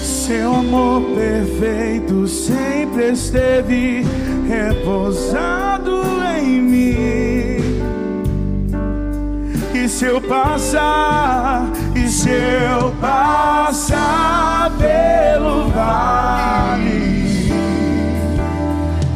[0.00, 4.04] Seu amor perfeito sempre esteve
[4.46, 5.63] repousado
[10.04, 17.50] se eu passar, e se eu passar pelo vale,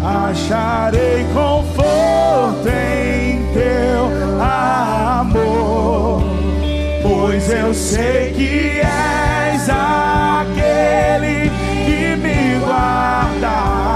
[0.02, 4.08] acharei conforto em teu
[4.40, 6.22] amor,
[7.02, 11.50] pois eu sei que és aquele
[11.84, 13.87] que me guarda,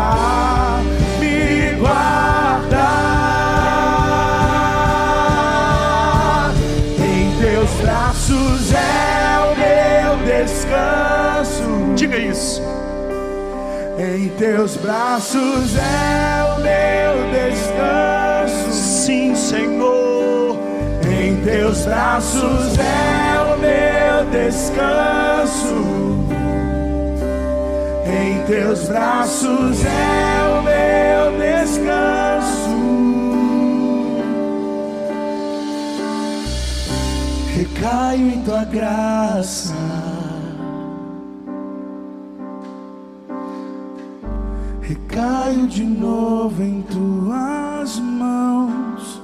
[10.72, 11.94] descanso.
[11.94, 12.62] Diga isso.
[13.98, 18.72] Em teus braços é o meu descanso.
[18.72, 20.56] Sim, Senhor.
[21.06, 25.82] Em teus braços é o meu descanso.
[28.06, 32.02] Em teus braços é o meu descanso.
[37.54, 39.91] Recaio em tua graça.
[45.12, 49.20] Recaio de novo em tuas mãos.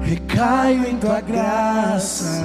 [0.00, 2.42] Recaio em tua graça.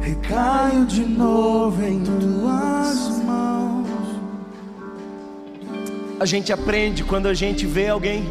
[0.00, 3.86] Recaio de novo em tuas mãos.
[6.18, 8.24] A gente aprende quando a gente vê alguém.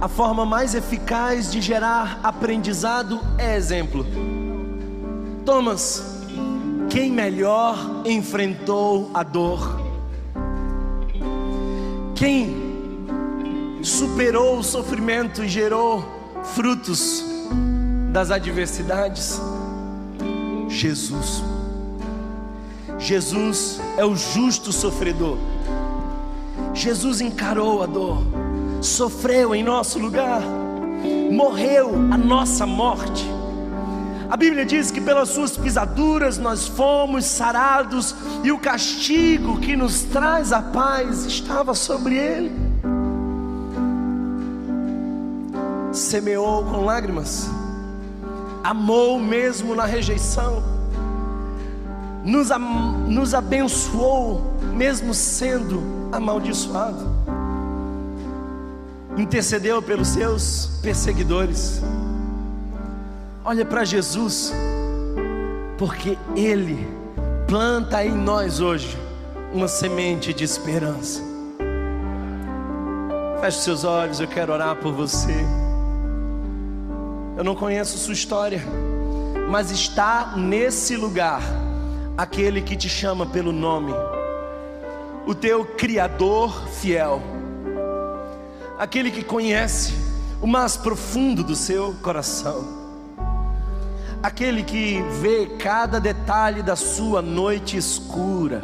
[0.00, 4.06] A forma mais eficaz de gerar aprendizado é exemplo.
[5.44, 6.02] Thomas,
[6.88, 9.80] quem melhor enfrentou a dor?
[12.14, 12.54] Quem
[13.82, 16.04] superou o sofrimento e gerou
[16.54, 17.24] frutos
[18.12, 19.40] das adversidades?
[20.68, 21.42] Jesus.
[22.98, 25.38] Jesus é o justo sofredor.
[26.72, 28.22] Jesus encarou a dor,
[28.80, 30.40] sofreu em nosso lugar,
[31.30, 33.41] morreu a nossa morte.
[34.32, 40.04] A Bíblia diz que pelas suas pisaduras nós fomos sarados e o castigo que nos
[40.04, 42.50] traz a paz estava sobre ele.
[45.92, 47.50] Semeou com lágrimas,
[48.64, 50.62] amou mesmo na rejeição,
[52.24, 52.48] nos,
[53.08, 57.06] nos abençoou mesmo sendo amaldiçoado,
[59.18, 61.82] intercedeu pelos seus perseguidores.
[63.44, 64.52] Olha para Jesus,
[65.76, 66.86] porque Ele
[67.48, 68.96] planta em nós hoje
[69.52, 71.20] uma semente de esperança.
[73.40, 75.34] Feche seus olhos, eu quero orar por você.
[77.36, 78.62] Eu não conheço sua história,
[79.50, 81.42] mas está nesse lugar
[82.16, 83.92] aquele que te chama pelo nome,
[85.26, 87.20] o teu Criador fiel,
[88.78, 89.94] aquele que conhece
[90.40, 92.81] o mais profundo do seu coração
[94.22, 98.62] aquele que vê cada detalhe da sua noite escura,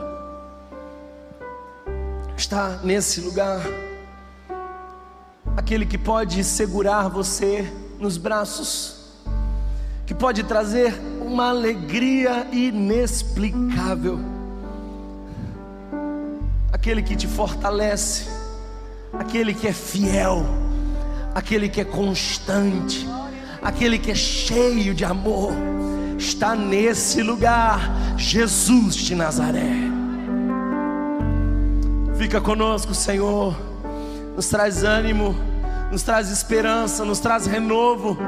[2.36, 3.60] está nesse lugar,
[5.56, 9.16] aquele que pode segurar você nos braços,
[10.06, 14.20] que pode trazer uma alegria inexplicável,
[16.72, 18.28] aquele que te fortalece,
[19.12, 20.46] aquele que é fiel,
[21.34, 23.04] aquele que é constante
[23.62, 25.52] aquele que é cheio de amor,
[26.18, 29.76] está nesse lugar, Jesus de Nazaré.
[32.16, 33.56] Fica conosco, Senhor,
[34.34, 35.36] nos traz ânimo,
[35.90, 38.18] nos traz esperança, nos traz renovo,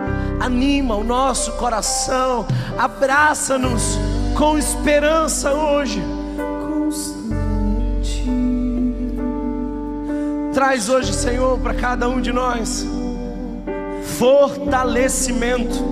[0.41, 2.47] anima o nosso coração,
[2.79, 3.99] abraça-nos
[4.37, 6.03] com esperança hoje.
[10.55, 12.87] Traz hoje, Senhor, para cada um de nós
[14.21, 15.83] fortalecimento,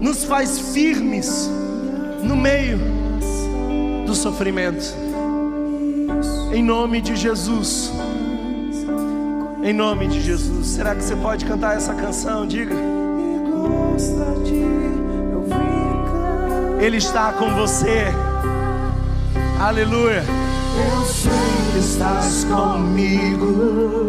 [0.00, 1.50] nos faz firmes
[2.22, 2.80] no meio
[4.06, 4.94] do sofrimento.
[6.54, 7.92] Em nome de Jesus.
[9.62, 10.68] Em nome de Jesus.
[10.68, 12.46] Será que você pode cantar essa canção?
[12.46, 12.74] Diga.
[16.80, 18.06] Ele está com você.
[19.60, 20.24] Aleluia.
[20.24, 21.30] Eu sei
[21.72, 24.08] que estás comigo.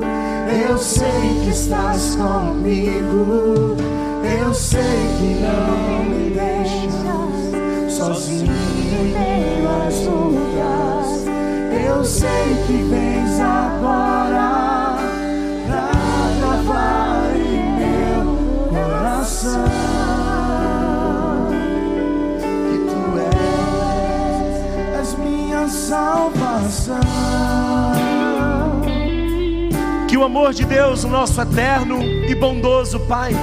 [0.50, 3.76] Eu sei que estás comigo.
[4.40, 4.80] Eu sei
[5.18, 6.94] que não me deixas
[7.94, 11.26] sozinho em meio às lutas.
[11.88, 14.98] Eu sei que vens agora
[15.68, 15.92] pra
[16.40, 18.24] gravar em meu
[18.70, 19.68] coração
[25.88, 27.00] salvação
[30.18, 33.34] o amor de Deus, nosso eterno e bondoso Pai,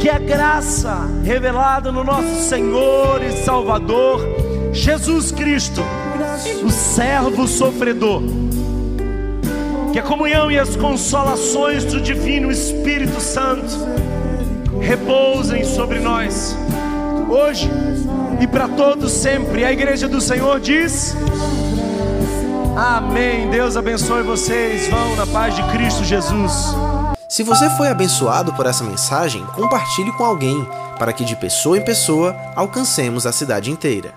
[0.00, 4.20] que a graça revelada no nosso Senhor e Salvador
[4.72, 5.80] Jesus Cristo,
[6.64, 8.22] o servo sofredor,
[9.92, 13.72] que a comunhão e as consolações do Divino Espírito Santo
[14.80, 16.56] repousem sobre nós,
[17.28, 17.70] hoje
[18.40, 19.64] e para todos sempre.
[19.64, 21.16] A igreja do Senhor diz.
[22.78, 23.50] Amém.
[23.50, 24.86] Deus abençoe vocês.
[24.88, 26.52] Vão na paz de Cristo Jesus.
[27.28, 30.64] Se você foi abençoado por essa mensagem, compartilhe com alguém,
[30.96, 34.14] para que de pessoa em pessoa alcancemos a cidade inteira.